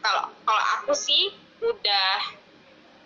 kalau 0.02 0.30
kalau 0.44 0.62
aku 0.78 0.92
sih 0.94 1.34
udah 1.62 2.10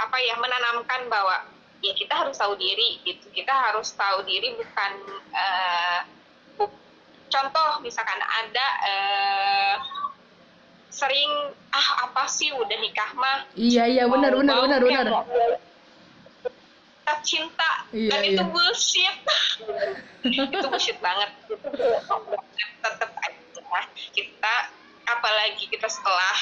apa 0.00 0.16
ya 0.24 0.34
menanamkan 0.40 1.06
bahwa 1.12 1.44
ya 1.84 1.92
kita 1.96 2.12
harus 2.16 2.36
tahu 2.36 2.56
diri 2.56 3.00
gitu. 3.04 3.28
Kita 3.30 3.52
harus 3.52 3.92
tahu 3.94 4.24
diri 4.24 4.56
bukan 4.56 4.92
uh, 5.36 6.00
contoh 7.30 7.70
misalkan 7.84 8.18
ada 8.18 8.66
uh, 8.82 9.74
sering 10.90 11.54
ah 11.70 12.10
apa 12.10 12.26
sih 12.26 12.50
udah 12.50 12.78
nikah 12.82 13.10
mah? 13.14 13.38
Iya 13.54 13.86
iya 13.86 14.04
benar 14.10 14.34
benar 14.34 14.56
benar 14.66 14.80
benar 14.82 15.06
cinta. 17.22 17.70
Iya, 17.90 18.10
dan 18.10 18.20
iya. 18.24 18.30
itu 18.36 18.42
bullshit. 18.48 19.16
Itu 20.26 20.66
bullshit 20.68 20.98
banget. 21.00 21.30
Tetap 22.80 23.10
aja 23.10 23.40
kita 24.10 24.54
apalagi 25.06 25.64
kita 25.68 25.88
setelah 25.90 26.38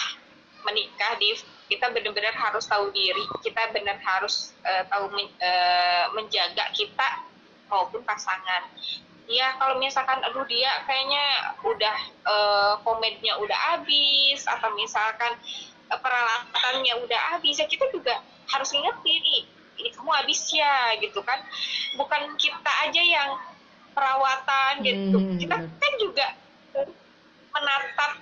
menikah 0.66 1.16
di 1.16 1.34
kita 1.68 1.92
benar-benar 1.92 2.32
harus 2.32 2.64
tahu 2.64 2.88
diri. 2.92 3.24
Kita 3.44 3.72
benar 3.72 4.00
harus 4.00 4.56
uh, 4.64 4.84
tahu 4.88 5.12
men, 5.12 5.28
uh, 5.40 6.04
menjaga 6.16 6.72
kita 6.72 7.28
maupun 7.68 8.00
pasangan. 8.04 8.64
Ya 9.28 9.52
kalau 9.60 9.76
misalkan 9.76 10.24
aduh 10.24 10.48
dia 10.48 10.72
kayaknya 10.88 11.52
udah 11.60 11.96
uh, 12.24 12.74
komennya 12.80 13.36
udah 13.36 13.58
habis 13.76 14.48
atau 14.48 14.72
misalkan 14.72 15.36
uh, 15.92 16.00
peralatannya 16.00 16.96
udah 17.04 17.20
habis 17.36 17.60
ya 17.60 17.68
kita 17.68 17.84
juga 17.92 18.24
harus 18.48 18.72
ingetin 18.72 19.44
ini 19.78 19.88
kamu 19.94 20.10
habis 20.10 20.42
ya 20.50 20.94
gitu 20.98 21.22
kan. 21.22 21.38
Bukan 21.96 22.34
kita 22.36 22.72
aja 22.86 23.02
yang 23.02 23.30
perawatan 23.94 24.72
gitu. 24.82 25.18
Hmm, 25.18 25.38
kita 25.38 25.56
kan 25.58 25.92
juga 25.98 26.26
menatap 27.54 28.12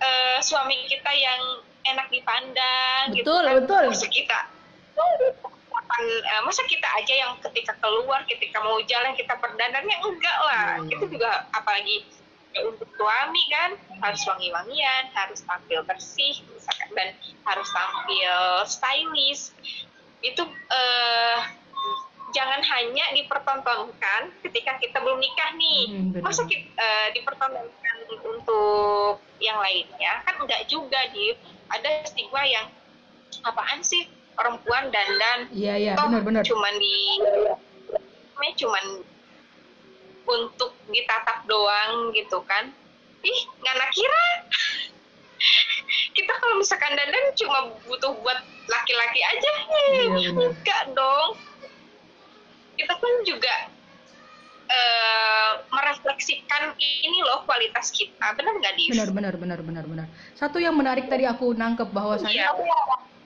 uh, 0.00 0.38
suami 0.40 0.88
kita 0.88 1.12
yang 1.12 1.42
enak 1.84 2.08
dipandang 2.08 3.12
betul, 3.12 3.20
gitu 3.20 3.30
kan. 3.32 3.54
betul. 3.60 3.84
Betul 3.92 4.10
kita 4.12 4.38
uh, 5.94 6.40
masa 6.46 6.62
kita 6.66 6.88
aja 6.96 7.14
yang 7.14 7.32
ketika 7.50 7.76
keluar 7.78 8.24
ketika 8.26 8.58
mau 8.62 8.80
jalan 8.88 9.12
kita 9.14 9.34
perdandannya 9.38 9.96
enggak 10.00 10.38
lah. 10.42 10.80
Hmm. 10.80 10.88
kita 10.88 11.04
juga 11.10 11.30
apalagi 11.52 12.06
untuk 12.54 12.86
suami 12.94 13.42
kan 13.50 13.70
harus 13.98 14.22
wangi-wangian 14.30 15.10
harus 15.10 15.42
tampil 15.42 15.82
bersih 15.90 16.38
misalkan 16.54 16.90
dan 16.94 17.08
harus 17.42 17.66
tampil 17.74 18.38
stylish 18.62 19.50
itu 20.24 20.42
uh, 20.48 21.38
jangan 22.32 22.60
hanya 22.64 23.04
dipertontonkan 23.14 24.32
ketika 24.42 24.80
kita 24.80 24.98
belum 24.98 25.20
nikah 25.20 25.50
nih. 25.54 25.82
Hmm, 25.92 26.24
masa 26.24 26.42
kita 26.48 26.66
uh, 26.74 27.08
dipertontonkan 27.12 27.96
untuk 28.24 29.20
yang 29.38 29.60
lainnya? 29.60 30.24
Kan 30.24 30.40
enggak 30.40 30.64
juga 30.66 30.98
di 31.12 31.36
ada 31.70 32.02
stigma 32.08 32.42
yang 32.48 32.66
apaan 33.44 33.84
sih 33.84 34.08
perempuan 34.34 34.88
dandan? 34.90 35.46
Iya 35.52 35.74
iya 35.78 35.92
benar 35.94 36.22
benar 36.24 36.42
cuman 36.42 36.74
di 36.80 36.96
cuman 38.54 39.00
untuk 40.24 40.76
ditatap 40.92 41.48
doang 41.48 42.12
gitu 42.12 42.40
kan. 42.44 42.72
Ih 43.24 43.40
nggak 43.60 43.88
kira 43.96 44.26
kita 46.14 46.32
kalau 46.32 46.54
misalkan 46.56 46.94
dandan 46.94 47.24
cuma 47.34 47.58
butuh 47.82 48.14
buat 48.22 48.38
laki-laki 48.64 49.20
aja 49.20 49.52
Iya, 50.14 50.30
enggak 50.30 50.82
dong 50.94 51.30
kita 52.74 52.94
kan 52.94 53.14
juga 53.22 53.54
eh, 54.64 55.52
merefleksikan 55.68 56.62
ini 56.78 57.18
loh 57.22 57.44
kualitas 57.44 57.92
kita 57.92 58.32
benar 58.34 58.54
nggak 58.56 58.74
Div? 58.74 58.90
benar 58.94 59.10
benar 59.12 59.34
benar 59.36 59.60
benar 59.60 59.84
benar 59.84 60.06
satu 60.34 60.58
yang 60.58 60.74
menarik 60.74 61.06
tadi 61.06 61.26
aku 61.26 61.52
nangkep 61.52 61.90
bahwa 61.90 62.16
Iya. 62.18 62.24
saya 62.24 62.44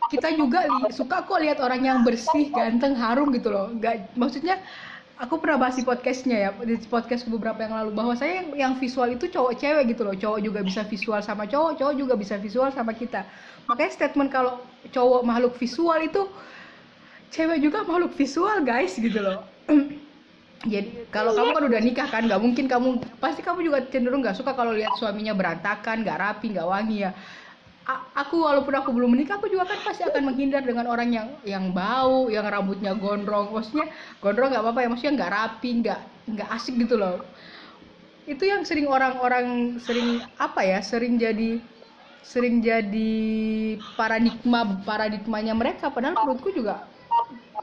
kita 0.08 0.32
juga 0.32 0.64
li- 0.64 0.88
suka 0.90 1.20
kok 1.28 1.36
lihat 1.36 1.60
orang 1.60 1.84
yang 1.84 1.98
bersih 2.00 2.48
ganteng 2.48 2.96
harum 2.96 3.28
gitu 3.30 3.52
loh 3.52 3.68
nggak 3.76 4.16
maksudnya 4.16 4.56
aku 5.18 5.42
pernah 5.42 5.58
bahas 5.58 5.74
di 5.74 5.82
podcastnya 5.82 6.36
ya 6.38 6.50
di 6.62 6.78
podcast 6.86 7.26
beberapa 7.26 7.58
yang 7.58 7.74
lalu 7.74 7.90
bahwa 7.90 8.14
saya 8.14 8.42
yang, 8.42 8.48
yang 8.54 8.72
visual 8.78 9.10
itu 9.10 9.26
cowok 9.26 9.58
cewek 9.58 9.84
gitu 9.94 10.02
loh. 10.06 10.14
Cowok 10.14 10.40
juga 10.40 10.60
bisa 10.62 10.86
visual 10.86 11.20
sama 11.20 11.44
cowok 11.50 11.74
cowok 11.82 11.94
juga 11.98 12.14
bisa 12.14 12.38
visual 12.38 12.70
sama 12.70 12.94
kita. 12.94 13.26
Makanya 13.66 13.90
statement 13.92 14.30
kalau 14.30 14.62
cowok 14.94 15.22
makhluk 15.26 15.54
visual 15.58 15.98
itu 15.98 16.22
cewek 17.34 17.58
juga 17.60 17.82
makhluk 17.82 18.14
visual 18.14 18.62
guys 18.62 18.94
gitu 18.94 19.18
loh. 19.18 19.42
Jadi 20.66 21.06
kalau 21.14 21.38
kamu 21.38 21.54
kan 21.54 21.64
udah 21.70 21.80
nikah 21.82 22.08
kan 22.10 22.22
nggak 22.26 22.42
mungkin 22.42 22.66
kamu 22.66 22.88
pasti 23.22 23.46
kamu 23.46 23.70
juga 23.70 23.78
cenderung 23.94 24.26
nggak 24.26 24.34
suka 24.34 24.58
kalau 24.58 24.74
lihat 24.74 24.90
suaminya 24.98 25.30
berantakan 25.30 26.02
nggak 26.02 26.18
rapi 26.18 26.50
nggak 26.50 26.66
wangi 26.66 27.06
ya 27.06 27.14
aku 27.88 28.44
walaupun 28.44 28.74
aku 28.76 28.92
belum 28.92 29.16
menikah 29.16 29.40
aku 29.40 29.48
juga 29.48 29.64
kan 29.64 29.80
pasti 29.80 30.04
akan 30.04 30.28
menghindar 30.28 30.60
dengan 30.60 30.84
orang 30.92 31.08
yang 31.08 31.28
yang 31.48 31.72
bau 31.72 32.28
yang 32.28 32.44
rambutnya 32.44 32.92
gondrong. 32.92 33.56
Maksudnya 33.56 33.88
gondrong 34.20 34.52
nggak 34.52 34.62
apa-apa 34.64 34.80
ya 34.84 34.88
maksudnya 34.92 35.14
nggak 35.16 35.32
rapi 35.32 35.70
nggak 35.80 36.00
nggak 36.36 36.48
asik 36.52 36.74
gitu 36.76 37.00
loh. 37.00 37.24
Itu 38.28 38.44
yang 38.44 38.68
sering 38.68 38.92
orang-orang 38.92 39.80
sering 39.80 40.20
apa 40.36 40.60
ya 40.60 40.84
sering 40.84 41.16
jadi 41.16 41.64
sering 42.20 42.60
jadi 42.60 43.16
paradigma 43.96 44.84
paradigmanya 44.84 45.56
mereka. 45.56 45.88
Padahal 45.88 46.20
menurutku 46.20 46.52
juga 46.52 46.84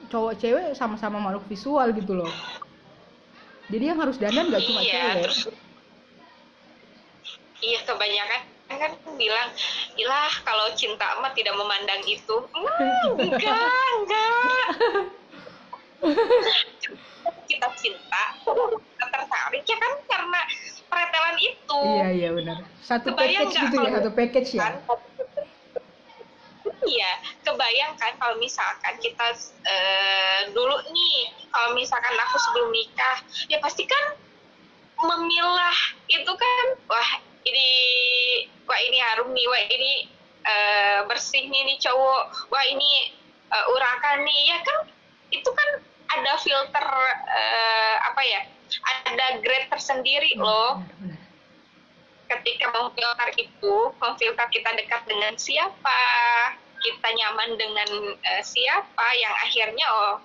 cowok 0.10 0.34
cewek 0.42 0.66
sama-sama 0.74 1.22
makhluk 1.22 1.46
visual 1.46 1.86
gitu 1.94 2.18
loh. 2.18 2.34
Jadi 3.70 3.94
yang 3.94 4.02
harus 4.02 4.18
dandan 4.18 4.50
nggak 4.50 4.66
cuma 4.66 4.82
iya 4.82 4.90
cewek. 4.90 5.22
terus 5.22 5.40
iya 7.62 7.80
kebanyakan 7.86 8.55
kan 8.66 8.92
bilang 9.16 9.50
ilah 9.96 10.34
kalau 10.42 10.74
cinta 10.74 11.06
mah 11.22 11.32
tidak 11.38 11.54
memandang 11.54 12.02
itu. 12.10 12.36
Hmm, 12.52 13.22
enggak 13.22 13.86
enggak. 14.02 14.66
Kita 17.46 17.68
cinta 17.78 18.24
kita 18.42 19.06
tertarik 19.10 19.64
ya 19.64 19.78
kan? 19.78 19.94
Karena 20.10 20.42
pretelan 20.90 21.38
itu. 21.38 21.82
Iya 22.02 22.10
iya 22.12 22.30
benar. 22.34 22.58
Satu 22.82 23.14
Kebayang 23.14 23.50
package 23.50 23.62
gitu 23.62 23.76
ya 23.82 23.90
satu 24.02 24.12
package 24.14 24.50
ya? 24.58 24.62
Kan 24.62 24.76
iya 26.86 27.18
kebayang 27.42 27.98
kan 27.98 28.14
kalau 28.22 28.38
misalkan 28.38 28.94
kita 29.02 29.28
eh, 29.66 30.42
dulu 30.54 30.78
nih 30.94 31.18
kalau 31.50 31.74
misalkan 31.74 32.14
aku 32.14 32.38
sebelum 32.42 32.70
nikah 32.70 33.18
ya 33.50 33.58
pasti 33.62 33.90
kan 33.90 34.18
memilah 35.02 35.78
itu 36.10 36.34
kan 36.34 36.66
wah 36.90 37.10
ini 37.46 37.68
wah 38.66 38.80
ini 38.82 38.98
harum 39.00 39.30
nih 39.32 39.46
wah 39.46 39.62
ini 39.70 39.94
eh, 40.46 41.00
bersih 41.06 41.46
nih 41.48 41.62
nih 41.74 41.78
cowok 41.82 42.50
wah 42.50 42.66
ini 42.66 43.14
eh, 43.54 43.66
urakan 43.74 44.26
nih 44.26 44.42
ya 44.54 44.58
kan 44.66 44.78
itu 45.34 45.50
kan 45.50 45.70
ada 46.16 46.32
filter 46.42 46.86
eh, 47.30 47.96
apa 48.02 48.22
ya 48.26 48.42
ada 49.06 49.26
grade 49.42 49.70
tersendiri 49.70 50.34
loh 50.38 50.82
Benar, 50.82 50.98
benar. 51.02 51.22
ketika 52.26 52.66
memfilter 52.74 53.30
itu, 53.38 53.76
memfilter 54.02 54.48
kita 54.50 54.70
dekat 54.74 55.02
dengan 55.06 55.38
siapa, 55.38 56.02
kita 56.82 57.08
nyaman 57.14 57.54
dengan 57.54 57.90
eh, 58.26 58.42
siapa, 58.42 59.08
yang 59.14 59.34
akhirnya 59.46 59.86
oh 59.94 60.16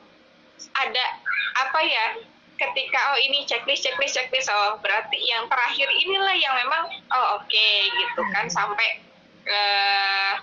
ada 0.77 1.05
apa 1.61 1.81
ya? 1.85 2.07
Ketika 2.61 2.99
oh 3.12 3.18
ini 3.18 3.49
checklist 3.49 3.88
checklist 3.88 4.20
checklist. 4.20 4.53
Oh 4.53 4.77
berarti 4.85 5.16
yang 5.16 5.49
terakhir 5.49 5.88
inilah 5.88 6.37
yang 6.37 6.55
memang 6.61 6.92
oh 7.09 7.40
oke 7.40 7.68
gitu 7.88 8.23
kan. 8.37 8.44
Sampai 8.53 9.01
eh, 9.49 10.35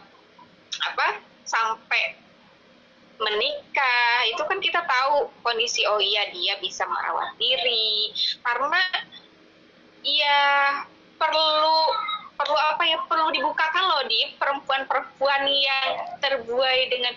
apa 0.82 1.08
sampai 1.46 2.18
menikah. 3.22 4.26
Itu 4.34 4.42
kan 4.50 4.58
kita 4.58 4.82
tahu 4.82 5.30
kondisi 5.46 5.86
oh 5.86 6.02
iya 6.02 6.34
dia 6.34 6.58
bisa 6.58 6.90
merawat 6.90 7.38
diri. 7.38 8.10
Karena 8.42 8.82
iya 10.02 10.42
perlu 11.22 11.78
perlu 12.38 12.54
apa 12.54 12.84
ya 12.86 12.98
perlu 13.10 13.34
dibukakan 13.34 13.84
loh 13.90 14.04
di 14.06 14.38
perempuan-perempuan 14.38 15.42
yang 15.50 15.90
terbuai 16.22 16.82
dengan 16.94 17.14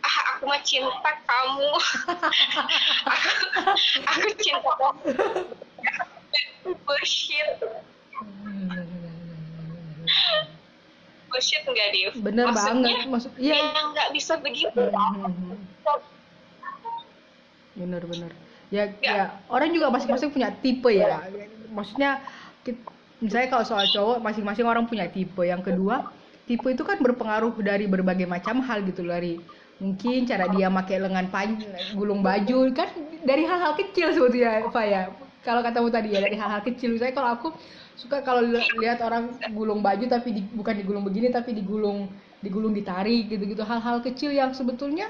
ah 0.00 0.16
aku 0.32 0.48
mah 0.48 0.62
cinta 0.64 1.12
kamu 1.28 1.70
aku, 3.12 3.30
aku 4.08 4.28
cinta 4.40 4.64
kamu 4.64 4.89
bullshit. 6.86 7.48
Bullshit 11.30 11.62
enggak 11.62 11.88
dia 11.94 12.08
bener 12.18 12.46
banget 12.50 13.06
maksud 13.06 13.30
iya. 13.38 13.54
ya 13.54 13.80
nggak 13.94 14.08
bisa 14.12 14.34
begitu. 14.42 14.82
Mhm. 14.90 15.56
bener 17.78 18.02
bener. 18.04 18.32
Ya 18.70 18.84
Ya. 19.00 19.14
ya 19.14 19.24
orang 19.50 19.70
juga 19.72 19.90
masing-masing 19.90 20.30
punya 20.34 20.50
tipe 20.58 20.90
ya. 20.90 21.22
Maksudnya 21.70 22.20
kit- 22.66 22.82
misalnya 23.22 23.48
kalau 23.50 23.64
soal 23.64 23.86
cowok 23.86 24.18
masing-masing 24.20 24.66
orang 24.66 24.84
punya 24.90 25.06
tipe. 25.06 25.42
Yang 25.46 25.70
kedua 25.72 26.10
tipe 26.44 26.66
itu 26.66 26.82
kan 26.82 26.98
berpengaruh 26.98 27.54
dari 27.62 27.86
berbagai 27.86 28.26
macam 28.26 28.58
hal 28.66 28.82
gitu 28.82 29.06
dari 29.06 29.38
mungkin 29.82 30.16
cara 30.30 30.44
dia 30.54 30.66
pakai 30.76 30.96
lengan 31.04 31.26
panjang 31.34 31.72
gulung 31.98 32.20
baju 32.28 32.54
kan 32.78 32.88
dari 33.28 33.42
hal-hal 33.50 33.72
kecil 33.80 34.06
sebetulnya 34.16 34.68
Pak 34.76 34.84
ya. 34.94 35.00
Kalau 35.46 35.60
katamu 35.66 35.88
tadi 35.96 36.08
ya 36.14 36.20
dari 36.26 36.36
hal-hal 36.40 36.60
kecil. 36.68 36.88
Misalnya 36.94 37.16
kalau 37.18 37.30
aku 37.36 37.48
suka 37.96 38.16
kalau 38.26 38.40
li- 38.44 38.68
lihat 38.80 38.98
orang 39.06 39.24
gulung 39.56 39.80
baju 39.86 40.04
tapi 40.14 40.28
di- 40.36 40.50
bukan 40.58 40.74
digulung 40.80 41.04
begini 41.08 41.28
tapi 41.32 41.50
digulung 41.58 41.98
digulung 42.44 42.72
ditarik 42.78 43.22
gitu-gitu. 43.32 43.62
Hal-hal 43.64 43.96
kecil 44.06 44.30
yang 44.40 44.52
sebetulnya 44.58 45.04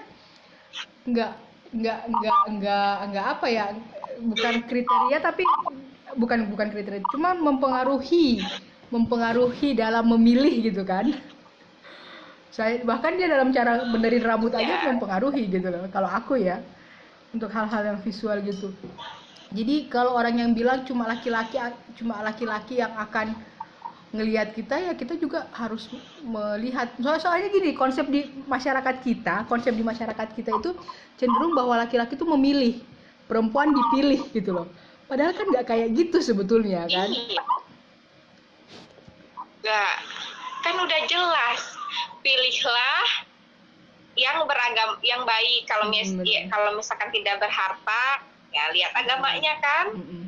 nggak 1.08 1.30
nggak 1.78 1.98
nggak 2.14 2.36
nggak 2.54 2.84
nggak 3.08 3.26
apa 3.32 3.46
ya 3.56 3.62
bukan 4.30 4.54
kriteria 4.68 5.16
tapi 5.26 5.42
bukan 6.20 6.38
bukan 6.52 6.68
kriteria 6.72 7.02
cuma 7.14 7.28
mempengaruhi 7.46 8.16
mempengaruhi 8.94 9.66
dalam 9.78 10.04
memilih 10.12 10.54
gitu 10.66 10.82
kan 10.92 11.06
saya 12.50 12.82
bahkan 12.82 13.14
dia 13.14 13.30
dalam 13.30 13.54
cara 13.54 13.86
benerin 13.86 14.26
rambut 14.26 14.50
aja 14.54 14.66
Ya. 14.66 14.90
mempengaruhi 14.90 15.46
gitu 15.46 15.70
loh 15.70 15.86
kalau 15.94 16.10
aku 16.10 16.34
ya 16.38 16.58
untuk 17.30 17.50
hal-hal 17.54 17.94
yang 17.94 17.98
visual 18.02 18.42
gitu. 18.42 18.74
Jadi 19.50 19.90
kalau 19.90 20.14
orang 20.18 20.38
yang 20.38 20.50
bilang 20.54 20.82
cuma 20.82 21.06
laki-laki 21.06 21.58
cuma 21.98 22.22
laki-laki 22.22 22.82
yang 22.82 22.90
akan 22.98 23.34
ngelihat 24.10 24.50
kita 24.58 24.74
ya 24.78 24.92
kita 24.98 25.14
juga 25.14 25.46
harus 25.54 25.86
melihat. 26.22 26.90
Soalnya, 26.98 27.22
soalnya 27.22 27.48
gini 27.54 27.70
konsep 27.78 28.10
di 28.10 28.26
masyarakat 28.50 28.96
kita 29.06 29.46
konsep 29.46 29.70
di 29.70 29.86
masyarakat 29.86 30.28
kita 30.34 30.50
itu 30.58 30.74
cenderung 31.14 31.54
bahwa 31.54 31.78
laki-laki 31.78 32.18
itu 32.18 32.26
memilih 32.26 32.82
perempuan 33.30 33.70
dipilih 33.70 34.26
gitu 34.34 34.50
loh. 34.50 34.66
Padahal 35.06 35.34
kan 35.34 35.46
nggak 35.46 35.66
kayak 35.66 35.88
gitu 35.94 36.18
sebetulnya 36.18 36.86
kan? 36.90 37.10
Iya. 37.10 37.42
Nggak, 39.60 39.94
kan 40.60 40.74
udah 40.76 41.00
jelas. 41.04 41.60
Pilihlah 42.20 43.06
yang 44.14 44.44
beragam, 44.44 45.00
yang 45.00 45.22
baik. 45.24 45.64
Kalau 45.64 45.88
mis 45.88 46.10
Hmm, 46.10 46.20
betul. 46.20 46.30
ya, 46.30 46.40
kalau 46.46 46.70
misalkan 46.74 47.08
tidak 47.10 47.38
berharta, 47.38 48.04
ya 48.50 48.68
lihat 48.70 48.92
agamanya 48.94 49.54
kan. 49.58 49.86
Mm-mm. 49.92 50.24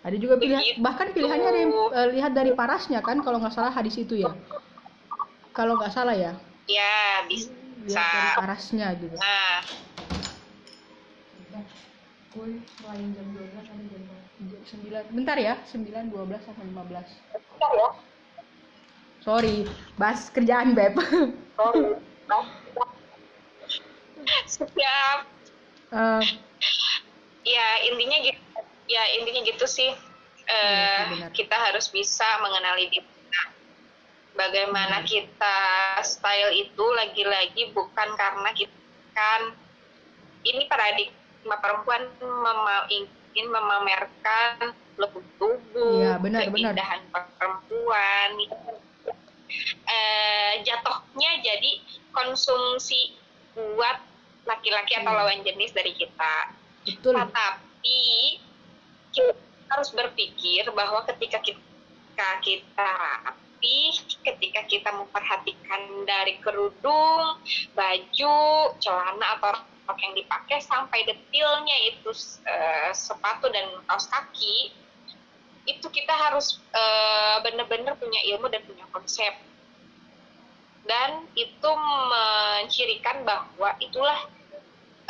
ada 0.00 0.14
juga 0.14 0.38
pilihan 0.38 0.62
Begitu. 0.62 0.78
bahkan 0.78 1.10
pilihannya 1.10 1.48
ada 1.50 1.58
yang 1.58 1.74
eh, 1.90 2.08
lihat 2.14 2.30
dari 2.30 2.54
parasnya 2.54 3.02
kan 3.02 3.18
kalau 3.20 3.42
nggak 3.42 3.50
salah 3.50 3.74
hadis 3.74 3.98
itu 3.98 4.14
ya 4.14 4.30
kalau 5.50 5.74
nggak 5.74 5.90
salah 5.90 6.14
ya 6.14 6.38
Ya 6.70 7.26
bisa. 7.26 7.50
lihat 7.82 8.06
dari 8.06 8.30
parasnya 8.38 8.86
gitu 9.02 9.18
Nah, 9.18 9.66
bentar 15.10 15.36
ya 15.38 15.54
9 15.66 16.06
12 16.06 16.46
sampai 16.46 16.64
15 16.70 17.02
sorry 19.26 19.66
bahas 19.98 20.30
kerjaan 20.30 20.72
beb 20.72 20.94
setiap 24.46 25.18
Eh, 25.86 26.22
ya 27.46 27.68
intinya 27.86 28.18
gitu. 28.18 28.42
Ya 28.90 29.02
intinya 29.14 29.38
gitu 29.46 29.62
sih. 29.70 29.94
Sih, 29.94 31.02
benar. 31.14 31.30
kita 31.30 31.54
harus 31.54 31.86
bisa 31.94 32.26
mengenali 32.42 32.90
diri. 32.90 33.06
Bagaimana 34.34 35.06
kita 35.06 35.58
style 36.02 36.58
itu 36.58 36.84
lagi-lagi 36.98 37.70
bukan 37.70 38.18
karena 38.18 38.50
kita 38.50 38.74
kan 39.14 39.54
ini 40.42 40.66
paradigma 40.66 41.54
perempuan 41.62 42.02
mema- 42.20 42.90
ingin 42.90 43.46
memamerkan 43.46 44.74
lebih 44.98 45.22
tubuh, 45.38 46.02
Iya, 46.02 46.18
benar, 46.18 46.50
benar. 46.50 46.74
keindahan 46.74 47.00
perempuan. 47.14 48.30
Eh, 49.86 50.54
jatuhnya 50.64 51.30
jadi 51.44 51.72
konsumsi 52.10 53.14
buat 53.54 53.98
laki-laki 54.46 54.94
atau 55.00 55.12
Iya. 55.12 55.18
lawan 55.22 55.40
jenis 55.42 55.74
dari 55.74 55.92
kita. 55.92 56.34
betul 56.86 57.18
Tetapi 57.18 58.02
kita 59.10 59.34
harus 59.74 59.90
berpikir 59.90 60.70
bahwa 60.70 61.02
ketika 61.08 61.42
kita 61.42 62.28
kita 62.40 62.90
rapi, 63.26 63.92
ketika 64.24 64.64
kita 64.64 64.88
memperhatikan 64.94 66.06
dari 66.08 66.38
kerudung, 66.40 67.42
baju, 67.76 68.38
celana 68.80 69.26
atau 69.36 69.52
rok 69.86 69.98
yang 70.00 70.14
dipakai 70.16 70.58
sampai 70.62 71.04
detilnya 71.04 71.76
itu 71.92 72.10
eh, 72.46 72.90
sepatu 72.94 73.52
dan 73.52 73.68
kaos 73.86 74.08
kaki, 74.08 74.72
itu 75.66 75.86
kita 75.90 76.14
harus 76.14 76.62
eh, 76.72 77.36
benar-benar 77.42 77.98
punya 77.98 78.20
ilmu 78.32 78.46
dan 78.48 78.62
punya 78.64 78.86
konsep. 78.94 79.34
Dan 80.86 81.26
itu 81.34 81.70
mencirikan 82.10 83.26
bahwa 83.26 83.74
itulah 83.82 84.20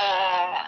eh, 0.01 0.63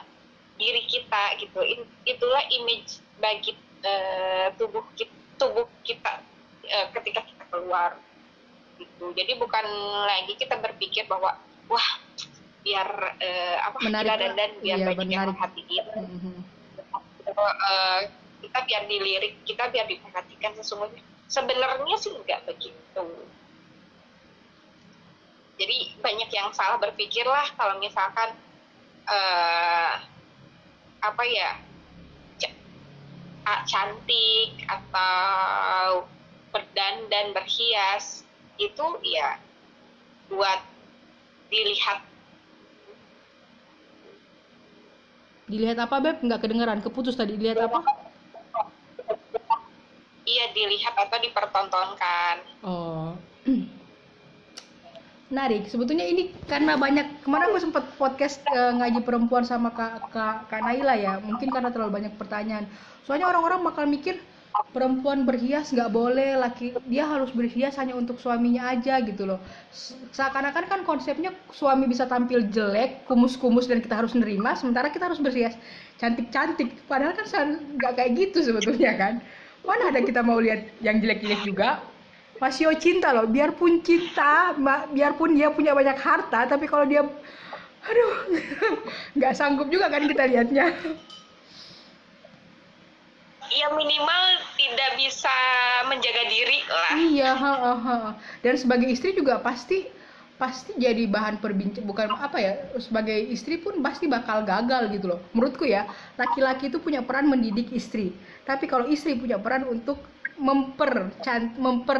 diri 0.61 0.85
kita 0.85 1.40
gitu. 1.40 1.61
Itulah 2.05 2.44
image 2.53 3.01
bagi 3.16 3.57
eh, 3.83 4.53
tubuh 4.61 4.85
kita 4.92 5.16
tubuh 5.38 5.64
kita 5.87 6.21
eh, 6.66 6.87
ketika 6.92 7.25
kita 7.25 7.44
keluar 7.49 7.97
gitu. 8.77 9.14
Jadi 9.14 9.33
bukan 9.38 9.64
lagi 10.05 10.35
kita 10.35 10.59
berpikir 10.59 11.07
bahwa 11.07 11.38
wah 11.71 11.88
biar 12.66 12.88
eh, 13.23 13.57
apa 13.64 13.79
Menarik, 13.81 14.12
kita 14.12 14.23
dandan 14.29 14.53
biar 14.61 14.79
iya, 14.83 14.87
banyak 14.92 15.09
yang 15.09 15.31
merhatiin 15.33 15.85
Mhm. 15.99 16.35
Eh, 17.38 18.01
kita 18.42 18.59
biar 18.66 18.83
dilirik 18.90 19.35
kita 19.47 19.71
biar 19.71 19.87
diperhatikan 19.87 20.53
sesungguhnya. 20.59 21.03
Sebenarnya 21.31 21.97
sih 22.01 22.11
nggak 22.11 22.51
begitu 22.51 23.05
jadi 25.59 25.77
banyak 25.99 26.31
yang 26.31 26.49
salah 26.55 26.79
berpikir 26.79 27.27
lah 27.27 27.51
kalau 27.59 27.83
misalkan 27.83 28.33
eh 29.09 29.92
apa 30.99 31.23
ya 31.27 31.59
cantik 33.64 34.68
atau 34.68 36.05
berdandan 36.53 37.33
berhias 37.33 38.25
itu 38.61 38.87
ya 39.05 39.40
buat 40.29 40.61
dilihat. 41.49 42.05
Dilihat 45.49 45.81
apa 45.81 45.97
beb? 45.97 46.21
Nggak 46.21 46.44
kedengeran 46.44 46.85
keputus 46.85 47.16
tadi. 47.16 47.40
Dilihat 47.40 47.73
apa? 47.73 47.81
Iya 50.29 50.53
dilihat 50.53 50.92
atau 50.92 51.16
dipertontonkan. 51.25 52.37
Oh 52.61 53.16
menarik. 55.29 55.69
Sebetulnya 55.69 56.05
ini 56.09 56.33
karena 56.49 56.77
banyak 56.81 57.25
kemarin 57.25 57.53
aku 57.53 57.61
sempat 57.61 57.85
podcast 58.01 58.41
eh, 58.49 58.73
ngaji 58.81 59.01
perempuan 59.05 59.45
sama 59.45 59.69
kak 59.73 60.09
kak 60.12 60.49
kak 60.49 60.61
Naila 60.64 60.95
ya. 60.97 61.21
Mungkin 61.21 61.49
karena 61.53 61.69
terlalu 61.73 62.01
banyak 62.03 62.12
pertanyaan. 62.17 62.64
Soalnya 63.05 63.29
orang-orang 63.29 63.61
bakal 63.64 63.85
mikir 63.88 64.21
perempuan 64.75 65.23
berhias 65.23 65.71
nggak 65.71 65.93
boleh 65.95 66.35
laki 66.35 66.75
dia 66.91 67.07
harus 67.07 67.31
berhias 67.31 67.79
hanya 67.79 67.95
untuk 67.95 68.19
suaminya 68.19 68.73
aja 68.75 68.99
gitu 69.05 69.29
loh. 69.29 69.38
Se- 69.71 69.95
seakan-akan 70.17 70.64
kan 70.67 70.81
konsepnya 70.83 71.31
suami 71.55 71.87
bisa 71.87 72.09
tampil 72.09 72.49
jelek 72.51 73.07
kumus-kumus 73.07 73.71
dan 73.71 73.79
kita 73.85 73.95
harus 74.01 74.17
nerima 74.19 74.57
sementara 74.59 74.91
kita 74.91 75.07
harus 75.12 75.21
berhias 75.23 75.55
cantik-cantik. 76.01 76.75
Padahal 76.91 77.14
kan 77.14 77.27
nggak 77.77 77.93
kayak 78.01 78.11
gitu 78.17 78.43
sebetulnya 78.43 78.97
kan. 78.97 79.14
Mana 79.62 79.93
ada 79.93 80.01
kita 80.01 80.25
mau 80.25 80.41
lihat 80.41 80.73
yang 80.81 80.99
jelek-jelek 81.05 81.45
juga 81.45 81.85
masih 82.38 82.70
cinta 82.79 83.11
loh 83.11 83.27
biarpun 83.27 83.83
cinta 83.83 84.55
biarpun 84.94 85.35
dia 85.35 85.51
punya 85.51 85.74
banyak 85.74 85.98
harta 85.98 86.46
tapi 86.46 86.70
kalau 86.70 86.87
dia 86.87 87.03
aduh 87.88 88.14
nggak 89.18 89.35
sanggup 89.35 89.68
juga 89.70 89.90
kan 89.90 90.07
kita 90.07 90.24
lihatnya. 90.29 90.74
Ya 93.48 93.72
minimal 93.72 94.22
tidak 94.61 94.90
bisa 95.01 95.37
menjaga 95.88 96.22
diri 96.29 96.61
lah. 96.68 96.92
Iya, 97.01 97.31
ha, 97.33 97.53
ha, 97.57 97.74
ha. 97.81 97.96
dan 98.44 98.55
sebagai 98.61 98.92
istri 98.92 99.16
juga 99.16 99.40
pasti 99.40 99.88
pasti 100.38 100.70
jadi 100.79 101.09
bahan 101.11 101.42
perbincang 101.42 101.83
bukan 101.83 102.14
apa 102.14 102.38
ya 102.38 102.53
sebagai 102.79 103.18
istri 103.27 103.59
pun 103.59 103.83
pasti 103.83 104.05
bakal 104.05 104.44
gagal 104.44 104.92
gitu 104.92 105.16
loh. 105.16 105.20
Menurutku 105.33 105.64
ya 105.64 105.88
laki-laki 106.20 106.68
itu 106.68 106.77
punya 106.79 107.01
peran 107.01 107.27
mendidik 107.27 107.72
istri. 107.72 108.12
Tapi 108.44 108.68
kalau 108.68 108.85
istri 108.87 109.16
punya 109.16 109.40
peran 109.40 109.64
untuk 109.64 109.98
memper 110.38 110.90
memper 111.59 111.98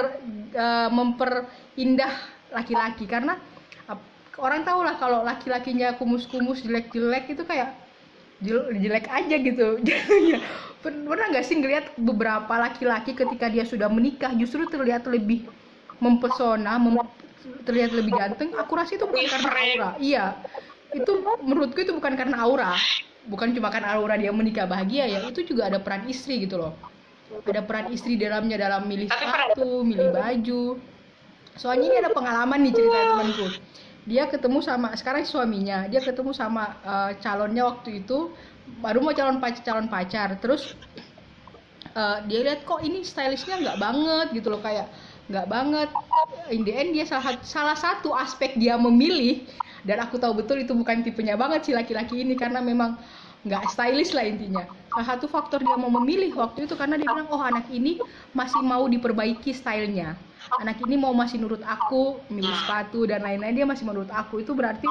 eh, 0.55 0.89
memperindah 0.91 2.13
laki-laki. 2.55 3.05
Karena 3.11 3.37
ap- 3.91 4.09
orang 4.39 4.63
tahu 4.65 4.81
lah 4.87 4.95
kalau 5.03 5.21
laki-lakinya 5.27 5.99
kumus-kumus 5.99 6.63
jelek-jelek 6.65 7.25
itu 7.35 7.43
kayak 7.45 7.75
jel- 8.45 8.71
jelek 8.79 9.07
aja 9.11 9.37
gitu. 9.39 9.67
Jadinya 9.89 10.39
pernah 10.85 11.27
nggak 11.31 11.45
sih 11.47 11.57
ngeliat 11.59 11.85
beberapa 11.99 12.55
laki-laki 12.55 13.13
ketika 13.19 13.47
dia 13.51 13.65
sudah 13.67 13.89
menikah 13.91 14.33
justru 14.39 14.67
terlihat 14.71 15.07
lebih 15.11 15.51
mempesona 15.99 16.79
mem- 16.79 17.11
terlihat 17.67 17.93
lebih 17.95 18.13
ganteng? 18.19 18.55
Aku 18.55 18.73
rasa 18.79 18.95
itu 18.99 19.07
bukan 19.11 19.27
karena 19.27 19.51
aura. 19.59 19.89
Iya. 19.99 20.25
Itu 20.95 21.13
menurutku 21.43 21.79
itu 21.85 21.93
bukan 21.95 22.15
karena 22.17 22.37
aura. 22.47 22.73
Bukan 23.29 23.53
cuma 23.53 23.69
karena 23.69 23.93
aura 23.99 24.15
dia 24.17 24.33
menikah 24.33 24.65
bahagia 24.65 25.05
ya 25.05 25.21
itu 25.21 25.45
juga 25.45 25.69
ada 25.69 25.79
peran 25.85 26.09
istri 26.09 26.41
gitu 26.49 26.57
loh 26.57 26.73
ada 27.29 27.63
peran 27.65 27.93
istri 27.93 28.17
dalamnya 28.17 28.57
dalam 28.57 28.89
milih 28.89 29.09
sepatu 29.09 29.85
milih 29.85 30.13
baju. 30.13 30.65
Soalnya 31.59 31.87
ini 31.91 31.97
ada 32.01 32.11
pengalaman 32.15 32.59
nih 32.65 32.73
cerita 32.73 32.99
temanku. 33.15 33.47
Dia 34.09 34.25
ketemu 34.25 34.59
sama 34.65 34.89
sekarang 34.97 35.25
suaminya 35.29 35.85
dia 35.91 36.01
ketemu 36.01 36.33
sama 36.33 36.81
eh, 36.81 37.13
calonnya 37.21 37.69
waktu 37.69 38.05
itu 38.05 38.33
baru 38.81 39.05
mau 39.05 39.13
calon 39.13 39.43
pacar 39.43 39.63
calon 39.65 39.89
pacar. 39.91 40.29
Terus 40.41 40.73
eh, 41.93 42.19
dia 42.25 42.41
lihat 42.47 42.65
kok 42.65 42.81
ini 42.81 43.05
stylishnya 43.05 43.61
nggak 43.61 43.79
banget 43.81 44.27
gitu 44.33 44.49
loh 44.49 44.63
kayak 44.65 44.89
nggak 45.29 45.47
banget. 45.51 45.89
In 46.49 46.65
the 46.65 46.73
end 46.73 46.97
dia 46.97 47.05
salah, 47.05 47.37
salah 47.45 47.77
satu 47.77 48.17
aspek 48.17 48.57
dia 48.57 48.81
memilih 48.81 49.45
dan 49.85 50.01
aku 50.03 50.17
tahu 50.17 50.41
betul 50.41 50.59
itu 50.59 50.73
bukan 50.73 51.05
tipenya 51.05 51.37
banget 51.37 51.69
si 51.69 51.71
laki-laki 51.77 52.25
ini 52.25 52.35
karena 52.35 52.65
memang 52.65 52.97
nggak 53.47 53.71
stylish 53.71 54.17
lah 54.17 54.27
intinya 54.27 54.67
salah 54.89 55.07
satu 55.15 55.27
faktor 55.29 55.61
dia 55.61 55.77
mau 55.77 55.93
memilih 56.01 56.33
waktu 56.41 56.65
itu 56.65 56.75
karena 56.75 56.97
dia 56.97 57.09
bilang 57.09 57.29
oh 57.29 57.43
anak 57.43 57.69
ini 57.69 58.01
masih 58.33 58.61
mau 58.65 58.89
diperbaiki 58.89 59.53
stylenya. 59.53 60.17
Anak 60.65 60.81
ini 60.81 60.97
mau 60.97 61.13
masih 61.13 61.37
nurut 61.37 61.61
aku 61.61 62.19
milih 62.33 62.51
sepatu 62.65 63.05
dan 63.05 63.21
lain-lain 63.21 63.55
dia 63.63 63.67
masih 63.69 63.85
menurut 63.85 64.09
aku. 64.09 64.41
Itu 64.41 64.57
berarti 64.57 64.89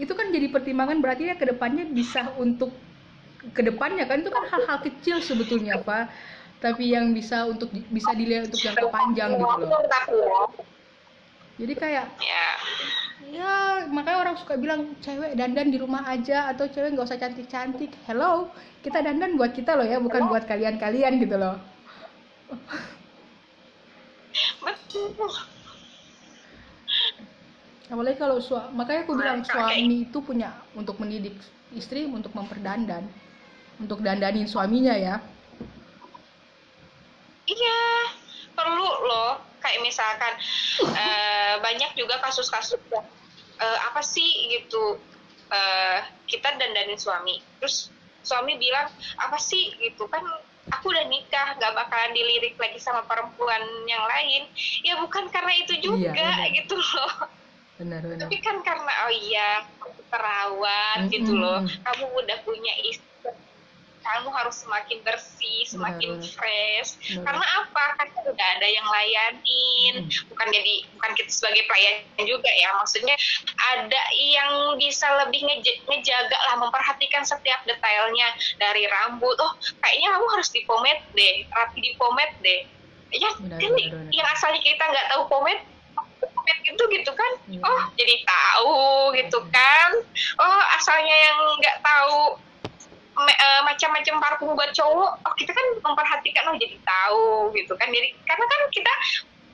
itu 0.00 0.12
kan 0.12 0.32
jadi 0.32 0.48
pertimbangan 0.48 1.00
berarti 1.00 1.28
dia 1.28 1.36
ke 1.36 1.48
depannya 1.48 1.84
bisa 1.88 2.32
untuk 2.40 2.72
ke 3.52 3.62
depannya 3.62 4.08
kan 4.08 4.24
itu 4.24 4.32
kan 4.32 4.44
hal-hal 4.48 4.78
kecil 4.80 5.20
sebetulnya 5.20 5.78
pak. 5.84 6.08
Tapi 6.56 6.96
yang 6.96 7.12
bisa 7.12 7.44
untuk 7.44 7.68
bisa 7.92 8.16
dilihat 8.16 8.48
untuk 8.48 8.60
jangka 8.64 8.88
panjang 8.88 9.36
gitu 9.36 9.44
loh. 9.44 9.84
Tapi 9.84 10.16
jadi 11.56 11.72
kayak 11.72 12.06
ya 12.20 12.48
ya 13.30 13.86
makanya 13.90 14.18
orang 14.22 14.36
suka 14.38 14.54
bilang 14.58 14.94
cewek 15.02 15.34
dandan 15.34 15.70
di 15.70 15.78
rumah 15.78 16.06
aja 16.06 16.50
atau 16.52 16.70
cewek 16.70 16.94
nggak 16.94 17.06
usah 17.06 17.20
cantik-cantik. 17.20 17.90
Hello 18.06 18.50
kita 18.84 19.02
dandan 19.02 19.34
buat 19.34 19.54
kita 19.54 19.74
loh 19.74 19.86
ya 19.86 19.98
bukan 19.98 20.30
buat 20.30 20.46
kalian-kalian 20.46 21.18
gitu 21.22 21.36
loh. 21.38 21.58
Betul 24.62 25.30
apalagi 27.86 28.18
kalau 28.18 28.42
suami 28.42 28.74
makanya 28.74 29.06
aku 29.06 29.14
bilang 29.14 29.40
suami 29.46 30.10
itu 30.10 30.18
punya 30.18 30.50
untuk 30.74 30.98
mendidik 30.98 31.38
istri 31.70 32.02
untuk 32.02 32.34
memperdandan 32.34 33.06
untuk 33.78 34.00
dandanin 34.00 34.48
suaminya 34.48 34.96
ya. 34.96 35.20
Iya, 37.46 37.80
perlu 38.56 38.90
loh. 39.06 39.38
Kayak 39.62 39.82
misalkan 39.82 40.32
eh, 40.82 41.54
banyak 41.62 41.94
juga 41.98 42.18
kasus-kasus 42.22 42.78
eh, 43.60 43.78
apa 43.92 44.00
sih? 44.02 44.28
gitu. 44.52 45.00
Eh, 45.46 45.98
kita 46.26 46.58
dandanin 46.58 46.98
suami, 46.98 47.38
terus 47.62 47.90
suami 48.26 48.58
bilang 48.58 48.90
apa 49.20 49.38
sih? 49.38 49.74
gitu. 49.78 50.10
Kan 50.10 50.26
aku 50.66 50.90
udah 50.90 51.06
nikah 51.06 51.54
nggak 51.56 51.74
bakalan 51.78 52.10
dilirik 52.10 52.58
lagi 52.58 52.78
sama 52.82 53.06
perempuan 53.06 53.62
yang 53.86 54.02
lain. 54.04 54.50
Ya 54.82 54.98
bukan 54.98 55.30
karena 55.30 55.52
itu 55.62 55.78
juga 55.78 56.10
benar. 56.12 56.50
gitu 56.54 56.74
loh. 56.74 57.12
Benar 57.76 58.02
benar. 58.02 58.26
Tapi 58.26 58.36
kan 58.40 58.56
karena 58.64 58.92
oh 59.06 59.12
iya 59.12 59.48
perawat 60.08 61.12
gitu 61.12 61.34
Mm-mm. 61.34 61.42
loh 61.42 61.60
kamu 61.66 62.04
udah 62.24 62.38
punya 62.46 62.74
istri 62.86 63.15
kamu 64.06 64.28
harus 64.30 64.56
semakin 64.62 64.98
bersih 65.02 65.66
semakin 65.66 66.22
Benar, 66.22 66.30
fresh. 66.30 66.90
Benar. 67.10 67.24
karena 67.26 67.46
apa? 67.58 67.84
Karena 67.98 68.18
udah 68.26 68.46
ada 68.58 68.68
yang 68.70 68.86
layanin. 68.86 69.94
Hmm. 70.06 70.28
bukan 70.30 70.48
jadi 70.54 70.74
bukan 70.94 71.10
kita 71.18 71.30
sebagai 71.30 71.62
pelayan 71.66 71.96
juga 72.22 72.50
ya. 72.54 72.70
Maksudnya 72.78 73.16
ada 73.74 74.02
yang 74.14 74.52
bisa 74.78 75.06
lebih 75.26 75.42
ngeja- 75.42 75.82
ngejaga 75.84 76.38
lah 76.50 76.56
memperhatikan 76.62 77.26
setiap 77.26 77.60
detailnya. 77.66 78.30
Dari 78.56 78.86
rambut 78.86 79.34
oh 79.36 79.52
kayaknya 79.82 80.14
kamu 80.14 80.26
harus 80.32 80.48
di 80.54 80.62
pomade 80.64 81.02
deh. 81.12 81.44
Rapi 81.50 81.78
di 81.82 81.92
pomade 81.98 82.36
deh. 82.40 82.60
Ya 83.14 83.30
Benar, 83.38 83.58
benar, 83.58 83.70
benar. 83.70 84.10
yang 84.10 84.26
asalnya 84.34 84.60
kita 84.60 84.82
nggak 84.82 85.06
tahu 85.14 85.22
pomade 85.30 85.62
pomade 86.18 86.60
gitu 86.62 86.82
gitu 86.90 87.10
kan? 87.14 87.32
Iya. 87.46 87.62
oh 87.62 87.82
jadi 87.94 88.14
tahu 88.22 88.74
gitu 89.14 89.38
kan? 89.50 89.90
Oh 90.38 90.60
asalnya 90.74 91.14
yang 91.14 91.38
nggak 91.58 91.76
tahu 91.82 92.38
macam-macam 93.64 94.14
parfum 94.20 94.52
buat 94.52 94.70
cowok 94.76 95.12
oh 95.24 95.34
kita 95.40 95.52
kan 95.56 95.66
memperhatikan 95.80 96.52
oh 96.52 96.56
jadi 96.60 96.76
tahu 96.84 97.50
gitu 97.56 97.72
kan. 97.80 97.88
Jadi 97.88 98.12
karena 98.28 98.44
kan 98.44 98.60
kita 98.68 98.92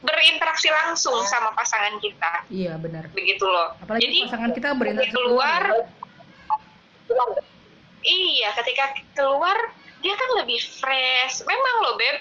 berinteraksi 0.02 0.68
langsung 0.68 1.14
sama 1.30 1.54
pasangan 1.54 1.96
kita. 2.02 2.32
Iya 2.50 2.74
benar. 2.82 3.06
Begitu 3.14 3.46
loh. 3.46 3.78
Apalagi 3.78 4.02
jadi 4.02 4.16
pasangan 4.26 4.50
kita 4.50 4.68
berinteraksi 4.74 5.14
keluar 5.14 5.62
ya. 7.06 7.24
iya 8.02 8.48
ketika 8.58 8.84
keluar 9.14 9.56
dia 10.02 10.14
kan 10.18 10.30
lebih 10.42 10.58
fresh. 10.58 11.46
Memang 11.46 11.76
loh 11.86 11.94
beb. 11.94 12.18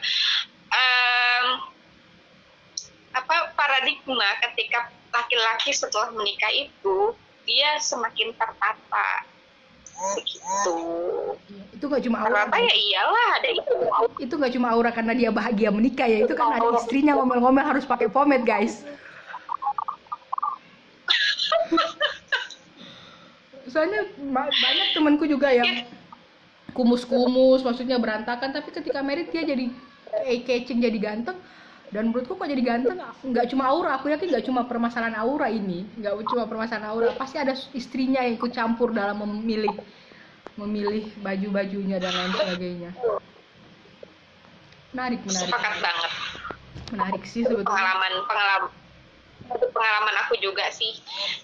Em, 0.71 1.45
apa 3.11 3.51
paradigma 3.59 4.29
ketika 4.49 4.87
laki-laki 5.11 5.75
setelah 5.75 6.15
menikah 6.15 6.47
itu 6.53 7.11
dia 7.43 7.75
semakin 7.83 8.31
tertata 8.37 9.09
Iya, 10.01 11.37
itu 11.77 11.83
nggak 11.85 12.03
cuma 12.05 12.17
aura 12.25 12.45
tertata 12.49 12.57
ya 12.57 12.73
iyalah 12.73 13.27
ada 13.37 13.49
itu. 13.53 13.73
Itu 14.17 14.33
nggak 14.37 14.53
cuma 14.57 14.67
aura 14.73 14.89
karena 14.89 15.13
dia 15.13 15.29
bahagia 15.29 15.69
menikah 15.69 16.07
ya 16.09 16.25
itu 16.25 16.33
kan 16.33 16.57
ada 16.57 16.67
istrinya 16.77 17.13
ngomel-ngomel 17.17 17.65
harus 17.65 17.85
pakai 17.85 18.09
pomade 18.09 18.45
guys. 18.45 18.81
Soalnya 23.69 24.09
ba- 24.33 24.51
banyak 24.51 24.87
temanku 24.97 25.23
juga 25.29 25.53
yang 25.53 25.87
kumus-kumus 26.73 27.61
maksudnya 27.61 27.99
berantakan 27.99 28.51
tapi 28.55 28.71
ketika 28.71 29.03
merit 29.03 29.27
dia 29.31 29.43
jadi 29.43 29.67
eye 30.23 30.43
catching 30.43 30.79
jadi 30.79 30.97
ganteng 30.99 31.35
dan 31.91 32.07
menurutku 32.07 32.39
kok 32.39 32.47
jadi 32.47 32.63
ganteng 32.63 32.97
nggak 33.03 33.47
cuma 33.51 33.67
aura. 33.67 33.99
Aku 33.99 34.07
yakin 34.07 34.31
nggak 34.31 34.47
cuma 34.47 34.63
permasalahan 34.63 35.15
aura 35.19 35.51
ini 35.51 35.83
nggak 35.99 36.23
cuma 36.31 36.47
permasalahan 36.47 36.87
aura. 36.87 37.11
Pasti 37.19 37.35
ada 37.35 37.51
istrinya 37.75 38.23
yang 38.23 38.39
ikut 38.39 38.51
campur 38.55 38.95
dalam 38.95 39.19
memilih 39.19 39.75
memilih 40.55 41.11
baju-bajunya 41.19 41.99
dan 41.99 42.15
lain 42.15 42.33
sebagainya. 42.39 42.91
Menarik 44.95 45.19
menarik. 45.27 45.47
Sepakat 45.51 45.75
banget. 45.83 46.11
Menarik 46.95 47.23
sih 47.27 47.43
sebetulnya. 47.43 47.75
Pengalaman 47.75 48.13
pengalaman 48.23 48.71
pengalaman 49.51 50.15
aku 50.23 50.39
juga 50.39 50.63
sih 50.71 50.95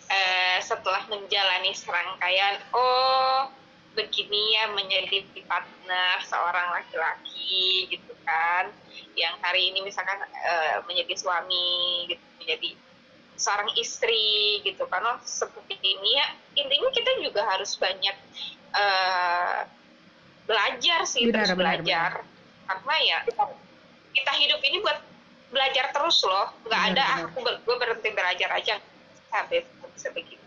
eh, 0.08 0.64
setelah 0.64 1.04
menjalani 1.12 1.76
serangkaian 1.76 2.56
oh 2.72 3.52
begini 3.98 4.56
ya 4.56 4.72
menjadi 4.72 5.26
partner 5.50 6.22
seorang 6.24 6.68
laki-laki 6.78 7.90
gitu 7.92 8.17
kan 8.28 8.66
yang 9.16 9.40
hari 9.40 9.72
ini 9.72 9.80
misalkan 9.88 10.20
eh, 10.20 10.84
menjadi 10.84 11.16
suami 11.16 12.12
gitu 12.12 12.24
menjadi 12.44 12.70
seorang 13.40 13.72
istri 13.80 14.60
gitu 14.68 14.84
kan. 14.92 15.00
Oh 15.08 15.18
seperti 15.24 15.80
ini 15.80 16.10
ya 16.20 16.28
intinya 16.60 16.92
kita 16.92 17.12
juga 17.24 17.48
harus 17.48 17.80
banyak 17.80 18.16
eh, 18.76 19.60
belajar 20.48 21.00
sih 21.08 21.28
Benar, 21.28 21.48
terus 21.48 21.52
benar, 21.56 21.80
belajar. 21.80 22.12
karena 22.68 22.96
ya 23.00 23.20
kita 24.12 24.32
hidup 24.44 24.60
ini 24.64 24.78
buat 24.84 25.00
belajar 25.52 25.96
terus 25.96 26.20
loh. 26.28 26.52
Nggak 26.68 26.84
Benar, 26.84 26.92
ada 26.92 27.06
benar. 27.08 27.28
aku 27.32 27.38
ber- 27.44 27.60
gue 27.64 27.76
berhenti 27.80 28.10
belajar 28.12 28.50
aja. 28.52 28.76
Sampai 29.32 29.64
bisa 29.96 30.12
begitu. 30.12 30.44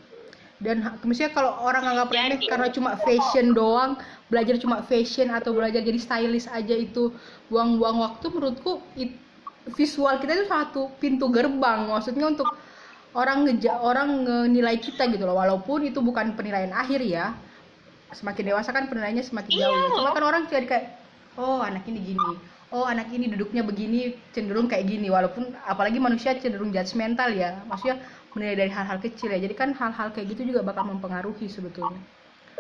Dan 0.61 0.85
misalnya 1.09 1.33
kalau 1.33 1.57
orang 1.65 1.89
anggap 1.89 2.13
remeh 2.13 2.37
karena 2.45 2.69
cuma 2.69 2.93
fashion 3.01 3.57
doang 3.57 3.97
belajar 4.29 4.61
cuma 4.61 4.85
fashion 4.85 5.33
atau 5.33 5.57
belajar 5.57 5.81
jadi 5.81 5.97
stylist 5.97 6.53
aja 6.53 6.77
itu 6.77 7.17
buang-buang 7.51 7.99
waktu 7.99 8.27
menurutku 8.31 8.79
it- 8.95 9.19
visual 9.75 10.17
kita 10.23 10.33
itu 10.41 10.47
satu 10.49 10.89
pintu 11.03 11.29
gerbang. 11.29 11.91
Maksudnya 11.91 12.31
untuk 12.31 12.49
orang 13.13 13.45
ngeja 13.45 13.83
orang 13.83 14.25
nilai 14.49 14.79
kita 14.79 15.11
gitu 15.11 15.27
loh. 15.27 15.37
Walaupun 15.37 15.85
itu 15.85 15.99
bukan 16.01 16.39
penilaian 16.39 16.71
akhir 16.73 17.03
ya. 17.05 17.35
Semakin 18.15 18.55
dewasa 18.55 18.71
kan 18.75 18.87
penilaiannya 18.87 19.27
semakin 19.27 19.51
jauh. 19.51 19.61
Ya. 19.61 19.69
Iya. 19.69 19.91
cuma 19.99 20.11
kan 20.15 20.25
orang 20.25 20.43
jadi 20.49 20.67
kayak 20.67 20.87
oh 21.37 21.61
anak 21.61 21.85
ini 21.91 22.15
gini. 22.15 22.33
Oh 22.71 22.87
anak 22.87 23.11
ini 23.11 23.27
duduknya 23.27 23.67
begini 23.67 24.15
cenderung 24.31 24.71
kayak 24.71 24.87
gini. 24.87 25.11
Walaupun 25.11 25.51
apalagi 25.67 25.99
manusia 25.99 26.35
cenderung 26.39 26.71
judgmental 26.71 27.35
ya. 27.35 27.59
Maksudnya 27.67 27.99
menilai 28.35 28.57
dari 28.67 28.71
hal-hal 28.71 28.99
kecil 29.03 29.35
ya. 29.35 29.43
Jadi 29.43 29.55
kan 29.59 29.75
hal-hal 29.75 30.15
kayak 30.15 30.39
gitu 30.39 30.55
juga 30.55 30.63
bakal 30.63 30.87
mempengaruhi 30.87 31.51
sebetulnya. 31.51 31.99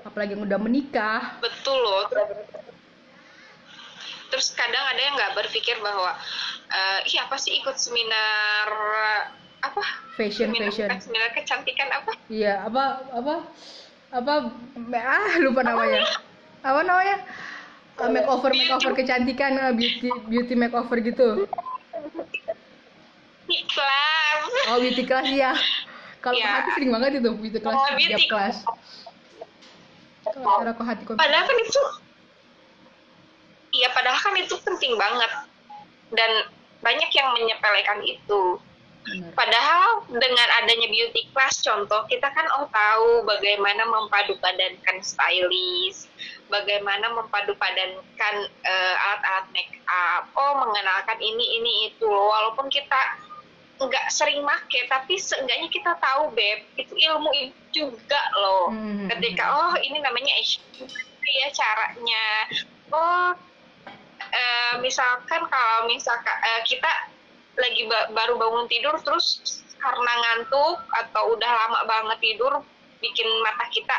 Apalagi 0.02 0.34
yang 0.34 0.42
udah 0.42 0.58
menikah. 0.58 1.38
Betul 1.38 1.78
loh 1.78 2.10
terus 4.30 4.54
kadang 4.54 4.84
ada 4.86 5.00
yang 5.00 5.14
nggak 5.14 5.34
berpikir 5.36 5.76
bahwa 5.82 6.14
eh 6.70 6.98
ih 7.04 7.18
apa 7.18 7.36
sih 7.36 7.58
ikut 7.58 7.76
seminar 7.76 8.66
apa? 9.60 9.82
Fashion 10.16 10.48
seminar, 10.48 10.70
fashion. 10.72 10.88
bukan 10.88 11.00
seminar 11.02 11.28
kecantikan 11.34 11.88
apa? 11.92 12.12
Iya 12.30 12.64
apa 12.64 12.82
apa 13.10 13.34
apa 14.10 14.32
ah 14.96 15.32
lupa 15.38 15.60
namanya. 15.62 16.06
Apa? 16.62 16.80
Namanya? 16.82 17.16
Ah, 18.00 18.08
makeover 18.08 18.50
makeover 18.50 18.92
kecantikan 18.96 19.52
ah, 19.60 19.72
beauty 19.76 20.08
beauty 20.26 20.54
makeover 20.56 20.96
gitu. 21.04 21.44
Iklan 23.50 24.38
oh 24.70 24.78
beauty 24.78 25.02
class 25.04 25.26
ya 25.26 25.52
kalau 26.20 26.36
Iya. 26.36 26.46
ke 26.46 26.54
hati 26.54 26.70
sering 26.78 26.90
banget 26.94 27.10
itu 27.18 27.30
beauty 27.34 27.58
class 27.58 27.74
Oh, 27.74 27.86
tiap 27.90 27.98
beauty. 27.98 28.24
kelas 28.30 28.56
kalau 30.22 30.58
cara 30.62 30.72
ke 30.72 30.84
hati 30.86 31.02
padahal 31.10 31.44
kan 31.44 31.56
itu 31.58 31.82
iya 33.74 33.88
padahal 33.94 34.18
kan 34.18 34.34
itu 34.38 34.54
penting 34.62 34.94
banget 34.98 35.32
dan 36.14 36.30
banyak 36.80 37.10
yang 37.12 37.28
menyepelekan 37.36 38.00
itu 38.02 38.58
Benar. 39.00 39.32
Padahal 39.32 40.04
dengan 40.12 40.48
adanya 40.60 40.88
beauty 40.92 41.32
class 41.32 41.64
contoh 41.64 42.04
kita 42.04 42.28
kan 42.36 42.44
oh 42.60 42.68
tahu 42.68 43.24
bagaimana 43.24 43.88
mempadu 43.88 44.36
padankan 44.44 45.00
stylist, 45.00 46.12
bagaimana 46.52 47.08
mempadu 47.16 47.56
padankan 47.56 48.34
eh, 48.44 48.94
alat-alat 49.00 49.46
make 49.56 49.80
up, 49.88 50.28
oh 50.36 50.52
mengenalkan 50.60 51.16
ini 51.16 51.44
ini 51.58 51.72
itu. 51.88 52.04
Walaupun 52.06 52.68
kita 52.68 53.00
nggak 53.80 54.12
sering 54.12 54.44
make 54.44 54.80
tapi 54.92 55.16
seenggaknya 55.16 55.72
kita 55.72 55.96
tahu 55.96 56.36
beb 56.36 56.60
itu 56.76 56.92
ilmu 56.92 57.32
juga 57.72 58.20
loh. 58.36 58.68
Hmm. 58.68 59.08
Ketika 59.08 59.44
oh 59.48 59.74
ini 59.80 59.96
namanya 60.04 60.32
ya 61.24 61.48
caranya. 61.56 62.26
Oh 62.92 63.32
eh, 64.30 64.74
misalkan 64.78 65.42
kalau 65.46 65.86
misalkan 65.86 66.36
eh, 66.40 66.62
kita 66.64 66.90
lagi 67.58 67.82
ba- 67.86 68.08
baru 68.14 68.38
bangun 68.38 68.66
tidur 68.66 68.94
terus 69.02 69.42
karena 69.76 70.12
ngantuk 70.12 70.76
atau 70.92 71.34
udah 71.34 71.50
lama 71.50 71.80
banget 71.84 72.18
tidur 72.22 72.62
bikin 73.00 73.26
mata 73.40 73.64
kita 73.68 73.96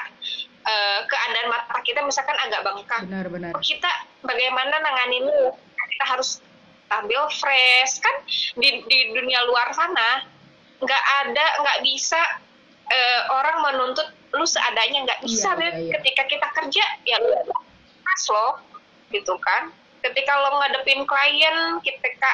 eh, 0.62 1.00
keadaan 1.06 1.48
mata 1.50 1.78
kita 1.82 2.02
misalkan 2.02 2.38
agak 2.42 2.62
bengkak. 2.64 3.02
Benar 3.10 3.28
benar. 3.28 3.52
Kita 3.60 3.90
bagaimana 4.22 4.78
nanganinnya? 4.78 5.52
Kita 5.76 6.06
harus 6.08 6.40
tampil 6.88 7.22
fresh. 7.34 8.00
Kan 8.00 8.16
di, 8.58 8.86
di 8.86 9.00
dunia 9.12 9.42
luar 9.46 9.74
sana 9.74 10.26
nggak 10.82 11.04
ada 11.26 11.46
nggak 11.62 11.80
bisa 11.86 12.22
eh, 12.88 13.22
orang 13.34 13.58
menuntut 13.66 14.08
lu 14.38 14.46
seadanya. 14.46 15.04
Nggak 15.06 15.22
bisa 15.26 15.50
Iya, 15.58 15.66
iya, 15.66 15.70
iya. 15.76 15.92
ketika 16.00 16.24
kita 16.30 16.48
kerja 16.56 16.84
ya 17.04 17.18
lu 17.20 17.36
pas 18.02 18.24
lo 18.32 18.48
gitu 19.12 19.36
kan 19.44 19.74
ketika 20.02 20.34
lo 20.38 20.58
ngadepin 20.58 21.06
klien 21.06 21.58
ketika 21.80 22.32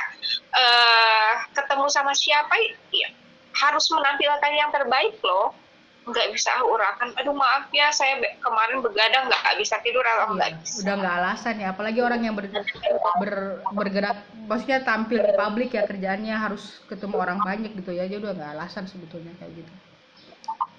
eh, 0.54 1.32
ketemu 1.54 1.88
sama 1.88 2.12
siapa 2.12 2.56
ya 2.92 3.10
harus 3.58 3.86
menampilkan 3.90 4.54
yang 4.54 4.70
terbaik 4.70 5.18
loh 5.22 5.52
nggak 6.08 6.32
bisa 6.32 6.56
ah, 6.56 6.64
urakan 6.64 7.12
aduh 7.20 7.36
maaf 7.36 7.68
ya 7.76 7.92
saya 7.92 8.16
be- 8.24 8.40
kemarin 8.40 8.80
begadang 8.80 9.28
nggak 9.28 9.60
bisa 9.60 9.76
tidur 9.84 10.08
atau 10.08 10.40
nggak 10.40 10.56
Iya, 10.56 10.60
bisa. 10.64 10.80
udah 10.80 10.96
nggak 11.04 11.16
alasan 11.20 11.56
ya 11.60 11.68
apalagi 11.76 12.00
orang 12.00 12.22
yang 12.24 12.32
ber, 12.32 12.48
ber- 13.20 13.60
bergerak 13.76 14.18
maksudnya 14.48 14.88
tampil 14.88 15.20
di 15.20 15.34
publik 15.36 15.76
ya 15.76 15.84
kerjaannya 15.84 16.32
harus 16.32 16.80
ketemu 16.88 17.16
orang 17.20 17.44
banyak 17.44 17.76
gitu 17.76 17.92
ya 17.92 18.08
jadi 18.08 18.24
udah 18.24 18.40
nggak 18.40 18.52
alasan 18.56 18.88
sebetulnya 18.88 19.36
kayak 19.36 19.52
gitu 19.60 19.72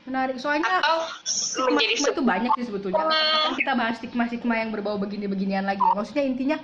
menarik. 0.09 0.37
Soalnya 0.41 0.81
atau 0.81 1.05
stigma, 1.23 1.77
menjadi 1.77 1.95
stigma 2.01 2.15
itu 2.17 2.23
banyak 2.25 2.53
sih 2.57 2.67
sebetulnya. 2.73 3.05
Kan 3.05 3.53
kita 3.55 3.73
bahas 3.77 3.95
stigma 4.01 4.25
stigma 4.27 4.55
yang 4.57 4.71
berbau 4.73 4.97
begini 4.97 5.29
beginian 5.29 5.69
lagi. 5.69 5.85
Maksudnya 5.95 6.25
intinya 6.25 6.57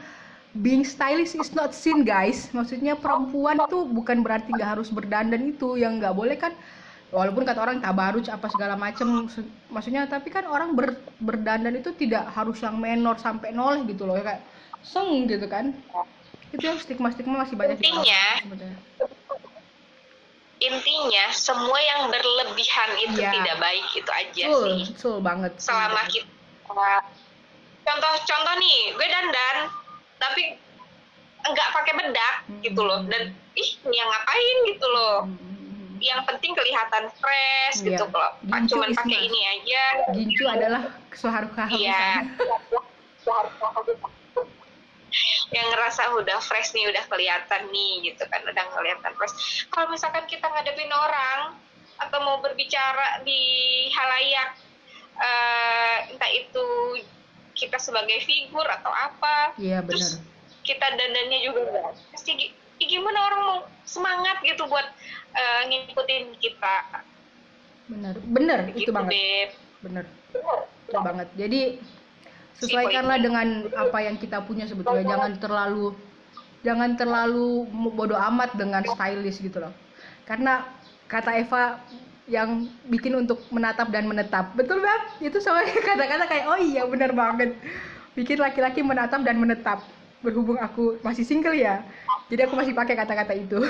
being 0.56 0.82
stylish 0.82 1.36
is 1.36 1.52
not 1.52 1.76
sin 1.76 2.02
guys. 2.02 2.48
Maksudnya 2.56 2.96
perempuan 2.96 3.60
tuh 3.68 3.84
bukan 3.84 4.24
berarti 4.24 4.48
nggak 4.50 4.80
harus 4.80 4.88
berdandan 4.88 5.52
itu. 5.52 5.76
Yang 5.76 5.92
nggak 6.02 6.14
boleh 6.16 6.36
kan 6.40 6.52
walaupun 7.14 7.46
kata 7.46 7.60
orang 7.62 7.78
tabaruj 7.78 8.26
apa 8.26 8.50
segala 8.50 8.74
macem 8.74 9.30
maksudnya 9.70 10.02
tapi 10.10 10.34
kan 10.34 10.50
orang 10.50 10.74
ber, 10.74 10.98
berdandan 11.22 11.78
itu 11.78 11.94
tidak 11.94 12.26
harus 12.34 12.58
yang 12.58 12.74
menor 12.74 13.20
sampai 13.20 13.54
noleh 13.54 13.84
gitu 13.86 14.08
loh. 14.08 14.18
Kayak 14.18 14.42
seng 14.80 15.28
gitu 15.28 15.44
kan. 15.46 15.76
Itu 16.54 16.70
yang 16.70 16.78
stigma 16.78 17.10
stigma 17.10 17.42
masih 17.42 17.58
banyak 17.58 17.78
Intinya. 17.82 18.24
Intinya 20.64 21.24
semua 21.30 21.76
yang 21.76 22.08
berlebihan 22.08 22.90
itu 22.98 23.20
Iya. 23.20 23.30
tidak 23.30 23.56
baik 23.58 23.86
itu 23.92 24.10
aja 24.10 24.44
betul 24.48 24.64
sih. 24.64 24.80
betul 24.90 25.16
banget 25.20 25.52
selama 25.56 26.00
kita 26.08 26.28
contoh 27.84 28.12
contoh 28.24 28.54
nih 28.56 28.80
gue 28.92 29.06
dandan 29.06 29.56
tapi 30.16 30.42
nggak 31.44 31.68
pakai 31.76 31.92
bedak 32.00 32.34
gitu 32.64 32.80
loh. 32.80 33.04
Dan 33.04 33.36
ih 33.52 33.70
ini 33.84 33.94
yang 33.94 34.08
ngapain 34.08 34.56
gitu 34.64 34.86
loh. 34.88 35.28
Hmm, 35.28 36.00
yang 36.00 36.24
penting 36.24 36.56
kelihatan 36.56 37.12
fresh 37.20 37.84
Iya. 37.84 37.88
gitu 37.92 38.04
Gincu 38.48 38.72
cuman 38.72 38.88
pakai 38.96 39.18
ini 39.28 39.40
aja. 39.52 39.82
Gincu 40.16 40.44
adalah 40.48 40.82
seharusnya 41.12 41.68
iya 41.68 42.24
yang 45.52 45.66
ngerasa 45.70 46.14
udah 46.18 46.38
fresh 46.42 46.74
nih 46.74 46.90
udah 46.90 47.04
kelihatan 47.06 47.62
nih 47.70 48.12
gitu 48.12 48.24
kan 48.26 48.42
udah 48.42 48.64
kelihatan 48.74 49.12
fresh. 49.14 49.66
Kalau 49.70 49.86
misalkan 49.90 50.24
kita 50.26 50.46
ngadepin 50.50 50.90
orang 50.90 51.58
atau 51.98 52.18
mau 52.26 52.42
berbicara 52.42 53.22
di 53.22 53.40
halayak 53.94 54.58
eh, 55.18 55.98
entah 56.10 56.30
itu 56.34 56.66
kita 57.54 57.78
sebagai 57.78 58.18
figur 58.26 58.66
atau 58.66 58.90
apa 58.90 59.54
iya 59.62 59.78
benar. 59.78 59.94
terus 59.94 60.18
kita 60.66 60.82
dandannya 60.82 61.38
juga 61.46 61.94
pasti 62.10 62.50
ya 62.82 62.86
gimana 62.90 63.18
orang 63.30 63.40
mau 63.46 63.58
semangat 63.86 64.42
gitu 64.42 64.66
buat 64.66 64.86
eh, 65.38 65.62
ngikutin 65.70 66.34
kita. 66.42 66.76
Benar 67.86 68.14
benar 68.26 68.58
itu 68.72 68.88
gitu 68.88 68.90
banget. 68.90 69.12
Beb. 69.12 69.50
benar 69.84 70.04
banget. 70.90 71.28
Jadi 71.36 71.60
sesuaikanlah 72.58 73.18
dengan 73.18 73.68
apa 73.74 73.98
yang 74.04 74.16
kita 74.18 74.42
punya 74.44 74.66
sebetulnya. 74.68 75.06
Jangan 75.06 75.32
terlalu 75.42 75.94
jangan 76.64 76.96
terlalu 76.96 77.68
bodoh 77.92 78.16
amat 78.32 78.56
dengan 78.56 78.82
stylish 78.86 79.40
gitu 79.42 79.60
loh. 79.60 79.72
Karena 80.24 80.64
kata 81.10 81.36
Eva 81.36 81.78
yang 82.24 82.64
bikin 82.88 83.12
untuk 83.20 83.44
menatap 83.52 83.92
dan 83.92 84.08
menetap. 84.08 84.56
Betul 84.56 84.80
beb? 84.80 85.02
Itu 85.20 85.40
soalnya 85.44 85.76
kata-kata 85.92 86.24
kayak 86.24 86.46
oh 86.48 86.56
iya 86.56 86.88
benar 86.88 87.12
banget. 87.12 87.52
Bikin 88.16 88.40
laki-laki 88.40 88.80
menatap 88.80 89.20
dan 89.20 89.36
menetap. 89.36 89.84
Berhubung 90.24 90.56
aku 90.56 90.96
masih 91.04 91.20
single 91.20 91.52
ya. 91.52 91.84
Jadi 92.32 92.48
aku 92.48 92.56
masih 92.56 92.72
pakai 92.72 92.96
kata-kata 92.96 93.36
itu. 93.36 93.60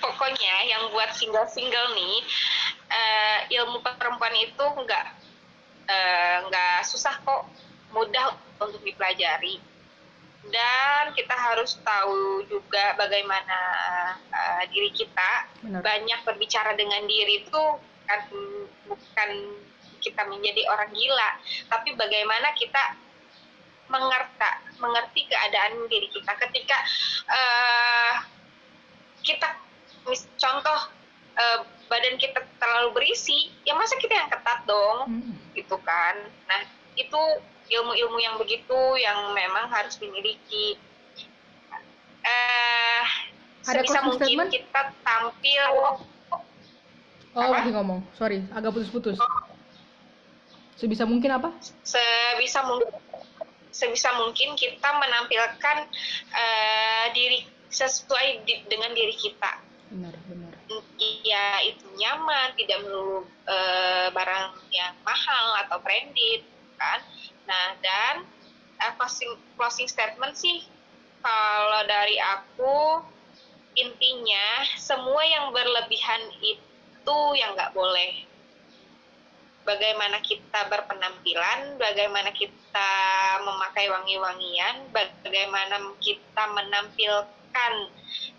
Pokoknya 0.00 0.54
yang 0.64 0.88
buat 0.96 1.12
single-single 1.12 1.92
nih 1.92 2.24
eh, 2.88 3.38
ilmu 3.52 3.80
perempuan 3.84 4.34
itu 4.36 4.64
nggak 4.64 5.06
eh, 5.88 6.36
nggak 6.48 6.78
susah 6.84 7.16
kok 7.22 7.48
mudah 7.92 8.36
untuk 8.60 8.80
dipelajari. 8.84 9.60
Dan 10.48 11.12
kita 11.12 11.34
harus 11.34 11.76
tahu 11.84 12.46
juga 12.48 12.96
bagaimana 12.96 13.58
eh, 14.32 14.62
diri 14.72 14.90
kita. 14.92 15.30
Benar. 15.64 15.80
banyak 15.84 16.20
berbicara 16.24 16.72
dengan 16.78 17.04
diri 17.04 17.44
itu 17.44 17.62
kan 18.08 18.24
bukan 18.88 19.30
kita 20.00 20.22
menjadi 20.30 20.64
orang 20.72 20.88
gila 20.94 21.30
tapi 21.68 21.92
bagaimana 21.92 22.54
kita 22.56 22.96
mengerti 23.88 24.48
mengerti 24.78 25.20
keadaan 25.28 25.88
diri 25.88 26.08
kita. 26.12 26.32
Ketika 26.36 26.76
eh, 27.28 28.14
kita 29.24 29.48
mis- 30.08 30.30
contoh 30.40 30.80
eh, 31.36 31.60
badan 31.88 32.14
kita 32.16 32.40
terlalu 32.56 32.94
berisi 32.94 33.34
ya 33.64 33.72
masa 33.72 33.96
kita 33.96 34.12
yang 34.12 34.28
ketat 34.28 34.60
dong? 34.64 34.98
Mm-mm. 35.08 35.34
gitu 35.52 35.76
kan. 35.82 36.14
Nah 36.46 36.60
itu 36.94 37.20
ilmu-ilmu 37.68 38.18
yang 38.18 38.36
begitu 38.36 38.78
yang 38.96 39.32
memang 39.32 39.68
harus 39.68 39.96
dimiliki. 39.96 40.76
Eh 42.22 43.04
Ada 43.64 43.84
sebisa 43.84 43.98
mungkin 44.00 44.24
statement? 44.24 44.50
kita 44.50 44.80
tampil 45.02 45.62
oh 45.76 45.96
Apa? 47.34 47.60
masih 47.60 47.72
ngomong. 47.74 48.00
Sorry 48.14 48.44
agak 48.50 48.72
putus-putus. 48.72 49.16
Sebisa 50.74 51.04
mungkin 51.04 51.34
apa? 51.34 51.52
Sebisa 51.82 52.62
mungkin 52.64 52.88
sebisa 53.68 54.10
mungkin 54.16 54.54
kita 54.54 54.88
menampilkan 54.90 55.76
eh, 56.32 57.06
diri 57.12 57.38
sesuai 57.68 58.48
di- 58.48 58.64
dengan 58.66 58.90
diri 58.90 59.12
kita. 59.12 59.52
Benar 59.92 60.14
benar 60.24 60.47
ya 61.24 61.64
itu 61.64 61.84
nyaman 61.96 62.52
tidak 62.56 62.84
melulu 62.84 63.24
eh, 63.48 64.08
barang 64.12 64.46
yang 64.68 64.92
mahal 65.02 65.46
atau 65.64 65.80
branded 65.80 66.44
kan? 66.76 67.00
Nah 67.48 67.66
dan 67.80 68.14
eh, 68.80 68.92
closing 69.00 69.32
closing 69.56 69.88
statement 69.88 70.36
sih 70.36 70.64
kalau 71.24 71.82
dari 71.88 72.16
aku 72.20 73.02
intinya 73.78 74.66
semua 74.78 75.22
yang 75.22 75.54
berlebihan 75.54 76.22
itu 76.42 77.18
yang 77.38 77.54
nggak 77.54 77.74
boleh. 77.74 78.26
Bagaimana 79.62 80.24
kita 80.24 80.64
berpenampilan, 80.72 81.76
bagaimana 81.76 82.32
kita 82.32 82.90
memakai 83.44 83.92
wangi-wangian, 83.92 84.88
bagaimana 84.96 85.92
kita 86.00 86.42
menampilkan 86.56 87.72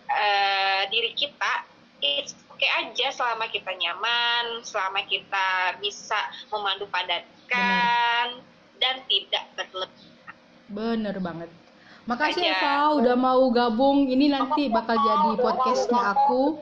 eh, 0.09 0.81
diri 0.89 1.13
kita, 1.13 1.69
it's 1.99 2.35
okay 2.51 2.69
aja 2.83 3.07
selama 3.15 3.47
kita 3.47 3.71
nyaman, 3.71 4.63
selama 4.67 5.03
kita 5.07 5.79
bisa 5.79 6.19
memandu 6.51 6.87
padatkan 6.91 8.43
dan 8.79 8.95
tidak 9.07 9.43
berlebihan. 9.55 10.35
Bener 10.67 11.15
banget. 11.19 11.49
Makasih 12.09 12.41
Aja. 12.41 12.57
Eva 12.57 12.77
udah 12.97 13.15
mau 13.15 13.43
gabung. 13.53 14.09
Ini 14.09 14.33
nanti 14.33 14.65
bakal 14.65 14.97
jadi 14.97 15.29
podcastnya 15.37 16.01
aku 16.17 16.57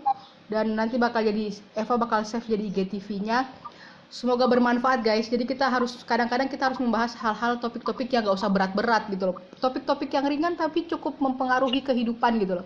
dan 0.51 0.75
nanti 0.75 0.99
bakal 0.99 1.23
jadi 1.23 1.55
Eva 1.71 1.95
bakal 1.95 2.27
save 2.27 2.43
jadi 2.51 2.67
IGTV-nya. 2.67 3.47
Semoga 4.11 4.47
bermanfaat 4.47 5.03
guys. 5.03 5.31
Jadi 5.31 5.47
kita 5.47 5.67
harus 5.71 6.03
kadang-kadang 6.03 6.51
kita 6.51 6.67
harus 6.67 6.79
membahas 6.79 7.15
hal-hal 7.15 7.59
topik-topik 7.63 8.11
yang 8.11 8.27
gak 8.27 8.39
usah 8.39 8.51
berat-berat 8.51 9.07
gitu 9.11 9.31
loh. 9.31 9.37
Topik-topik 9.59 10.11
yang 10.11 10.27
ringan 10.27 10.53
tapi 10.59 10.87
cukup 10.87 11.15
mempengaruhi 11.19 11.83
kehidupan 11.83 12.39
gitu 12.43 12.63
loh. 12.63 12.65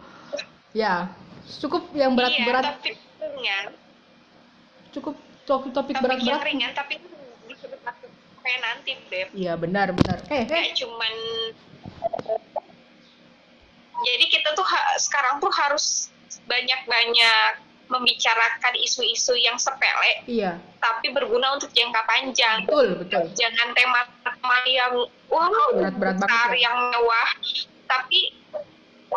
Ya, 0.74 1.10
cukup 1.58 1.84
yang 1.92 2.12
Iya, 2.14 2.18
berat-berat, 2.18 2.64
topik 2.78 2.96
ringan, 3.20 3.66
cukup 4.92 5.16
topik 5.44 5.94
yang 5.94 6.04
berat-berat. 6.04 6.42
ringan, 6.46 6.72
tapi 6.72 6.94
kayak 8.42 8.60
nanti, 8.60 8.92
Beb. 9.08 9.28
Iya 9.34 9.54
benar 9.56 9.92
benar. 9.92 10.18
Eh, 10.28 10.44
eh, 10.46 10.66
cuman 10.74 11.14
jadi 14.02 14.26
kita 14.28 14.50
tuh 14.54 14.66
ha- 14.66 14.98
sekarang 14.98 15.38
tuh 15.38 15.52
harus 15.54 16.10
banyak-banyak 16.50 17.54
membicarakan 17.86 18.74
isu-isu 18.82 19.36
yang 19.36 19.60
sepele 19.60 20.24
iya, 20.24 20.56
tapi 20.80 21.12
berguna 21.12 21.54
untuk 21.54 21.70
jangka 21.76 22.02
panjang. 22.08 22.64
betul 22.64 23.04
betul. 23.04 23.24
Jangan 23.36 23.76
tema-tema 23.76 24.58
yang 24.66 24.94
wah 25.28 25.52
Berat-berat 25.76 26.16
banget 26.18 26.24
besar 26.24 26.50
ya. 26.56 26.60
yang 26.66 26.78
mewah, 26.90 27.30
tapi 27.86 28.20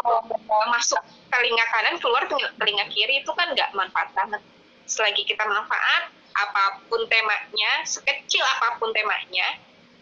uh, 0.02 0.66
masuk 0.74 0.98
telinga 1.30 1.64
kanan 1.70 1.96
keluar 2.02 2.26
telinga, 2.30 2.84
kiri 2.90 3.22
itu 3.22 3.30
kan 3.34 3.50
nggak 3.54 3.70
manfaat 3.74 4.10
banget. 4.14 4.42
Selagi 4.84 5.22
kita 5.24 5.46
manfaat, 5.46 6.10
apa 6.34 6.82
pun 6.90 7.02
temanya, 7.06 7.72
sekecil 7.86 8.42
apa 8.58 8.76
pun 8.82 8.90
temanya, 8.90 9.58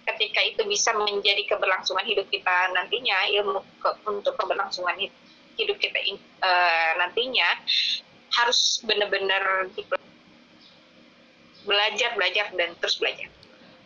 ketika 0.08 0.40
itu 0.42 0.64
bisa 0.66 0.90
menjadi 0.96 1.44
keberlangsungan 1.46 2.02
hidup 2.02 2.26
kita 2.32 2.72
nantinya, 2.74 3.28
ilmu 3.30 3.60
ke- 3.78 3.98
untuk 4.08 4.34
keberlangsungan 4.34 4.96
hid- 4.98 5.14
hidup 5.60 5.78
kita 5.78 6.00
in- 6.02 6.24
eh, 6.42 6.92
nantinya 6.98 7.48
harus 8.40 8.80
benar-benar 8.82 9.70
di- 9.76 9.86
belajar, 11.62 12.10
belajar 12.18 12.50
dan 12.58 12.74
terus 12.80 12.98
belajar. 12.98 13.28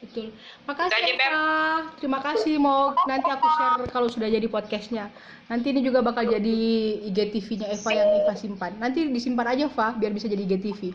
Betul. 0.01 0.33
Makasih. 0.69 1.19
Eva. 1.19 1.89
Terima 1.99 2.21
kasih. 2.21 2.55
Mau 2.61 2.93
nanti 3.09 3.29
aku 3.33 3.49
share 3.49 3.85
kalau 3.91 4.09
sudah 4.13 4.29
jadi 4.29 4.45
podcastnya. 4.47 5.09
Nanti 5.47 5.71
ini 5.71 5.81
juga 5.87 6.03
bakal 6.03 6.27
jadi 6.27 6.59
IGTV-nya 7.07 7.71
Eva 7.71 7.91
yang 7.95 8.11
Eva 8.19 8.35
simpan. 8.35 8.75
Nanti 8.83 9.07
disimpan 9.07 9.55
aja, 9.55 9.71
Eva, 9.71 9.95
biar 9.95 10.11
bisa 10.11 10.27
jadi 10.27 10.43
IGTV. 10.43 10.91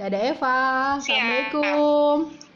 Dadah 0.00 0.22
Eva. 0.32 0.58
Assalamualaikum. 0.96 2.47